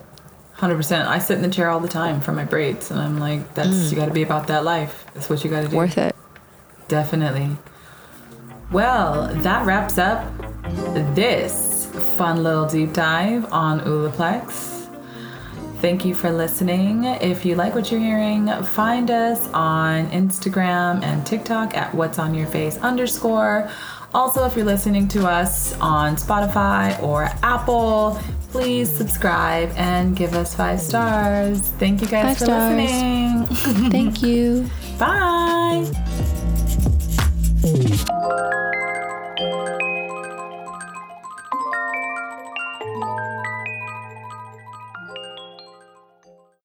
Hundred 0.53 0.75
percent. 0.75 1.07
I 1.07 1.19
sit 1.19 1.35
in 1.37 1.41
the 1.41 1.49
chair 1.49 1.69
all 1.69 1.79
the 1.79 1.87
time 1.87 2.21
for 2.21 2.31
my 2.31 2.45
braids, 2.45 2.91
and 2.91 2.99
I'm 2.99 3.19
like, 3.19 3.53
that's 3.53 3.69
mm. 3.69 3.91
you 3.91 3.95
got 3.95 4.05
to 4.05 4.13
be 4.13 4.23
about 4.23 4.47
that 4.47 4.63
life. 4.63 5.05
That's 5.13 5.29
what 5.29 5.43
you 5.43 5.49
got 5.49 5.61
to 5.61 5.67
do. 5.67 5.75
Worth 5.75 5.97
it. 5.97 6.15
Definitely. 6.87 7.49
Well, 8.71 9.33
that 9.35 9.65
wraps 9.65 9.97
up 9.97 10.25
this 11.15 11.87
fun 12.17 12.43
little 12.43 12.65
deep 12.65 12.93
dive 12.93 13.51
on 13.51 13.81
Olaplex. 13.81 14.71
Thank 15.79 16.05
you 16.05 16.15
for 16.15 16.31
listening. 16.31 17.03
If 17.03 17.43
you 17.43 17.55
like 17.55 17.75
what 17.75 17.91
you're 17.91 17.99
hearing, 17.99 18.47
find 18.63 19.11
us 19.11 19.49
on 19.49 20.09
Instagram 20.11 21.03
and 21.03 21.25
TikTok 21.25 21.75
at 21.75 21.93
what's 21.93 22.19
on 22.19 22.33
your 22.33 22.47
face 22.47 22.77
underscore. 22.77 23.69
Also, 24.13 24.45
if 24.45 24.55
you're 24.55 24.65
listening 24.65 25.07
to 25.09 25.27
us 25.27 25.73
on 25.79 26.15
Spotify 26.15 27.01
or 27.01 27.29
Apple, 27.41 28.19
please 28.51 28.87
subscribe 28.95 29.71
and 29.75 30.15
give 30.15 30.35
us 30.35 30.53
five 30.53 30.79
stars. 30.79 31.59
Thank 31.79 32.01
you 32.01 32.07
guys 32.07 32.25
Five 32.25 32.37
for 32.37 32.45
stars. 32.45 32.75
listening. 32.75 33.45
Thank 33.91 34.21
you. 34.21 34.69
Bye. 34.99 35.89